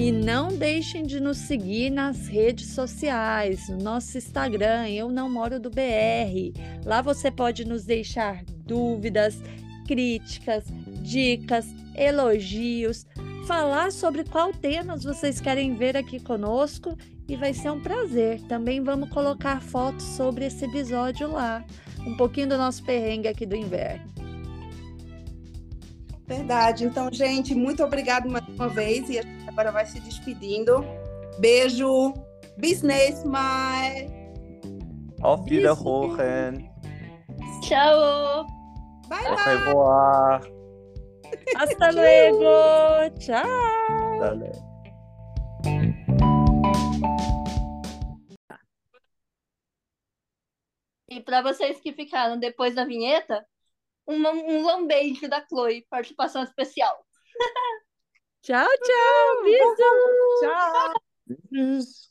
E 0.00 0.10
não 0.10 0.48
deixem 0.48 1.02
de 1.02 1.20
nos 1.20 1.36
seguir 1.36 1.90
nas 1.90 2.26
redes 2.26 2.68
sociais, 2.68 3.68
no 3.68 3.76
nosso 3.76 4.16
Instagram, 4.16 4.88
Eu 4.88 5.10
Não 5.10 5.30
Moro 5.30 5.60
do 5.60 5.68
BR. 5.68 6.58
Lá 6.86 7.02
você 7.02 7.30
pode 7.30 7.66
nos 7.66 7.84
deixar 7.84 8.42
dúvidas, 8.64 9.38
críticas, 9.86 10.64
dicas, 11.02 11.66
elogios, 11.94 13.04
falar 13.46 13.92
sobre 13.92 14.24
qual 14.24 14.54
temas 14.54 15.04
vocês 15.04 15.38
querem 15.38 15.74
ver 15.74 15.98
aqui 15.98 16.18
conosco 16.18 16.96
e 17.28 17.36
vai 17.36 17.52
ser 17.52 17.70
um 17.70 17.82
prazer. 17.82 18.40
Também 18.48 18.82
vamos 18.82 19.10
colocar 19.10 19.60
fotos 19.60 20.06
sobre 20.06 20.46
esse 20.46 20.64
episódio 20.64 21.30
lá, 21.30 21.62
um 22.06 22.16
pouquinho 22.16 22.48
do 22.48 22.56
nosso 22.56 22.82
perrengue 22.84 23.28
aqui 23.28 23.44
do 23.44 23.54
inverno. 23.54 24.19
Verdade. 26.30 26.84
Então, 26.84 27.08
gente, 27.12 27.56
muito 27.56 27.82
obrigado 27.82 28.30
mais 28.30 28.46
uma 28.46 28.68
vez 28.68 29.10
e 29.10 29.18
a 29.18 29.22
gente 29.22 29.48
agora 29.48 29.72
vai 29.72 29.84
se 29.84 29.98
despedindo. 29.98 30.84
Beijo. 31.40 32.14
Business, 32.56 33.24
my. 33.24 34.06
Auf 35.22 35.42
Wiederhören. 35.50 36.70
Tchau! 37.62 38.46
Bye, 39.08 39.26
Au 39.26 39.34
bye! 39.34 39.56
revoir. 39.56 40.40
Hasta 41.56 41.90
luego! 41.90 43.10
Tchau! 43.18 43.48
E 51.10 51.20
para 51.20 51.42
vocês 51.42 51.80
que 51.80 51.92
ficaram 51.92 52.38
depois 52.38 52.76
da 52.76 52.84
vinheta, 52.84 53.44
um, 54.06 54.26
um 54.26 54.62
lambejo 54.64 55.28
da 55.28 55.44
Chloe, 55.46 55.86
participação 55.88 56.42
especial. 56.42 57.04
Tchau, 58.42 58.66
tchau! 58.66 59.42
Beijo! 59.42 59.74
Tchau! 60.40 60.92
Tschüss. 61.48 62.08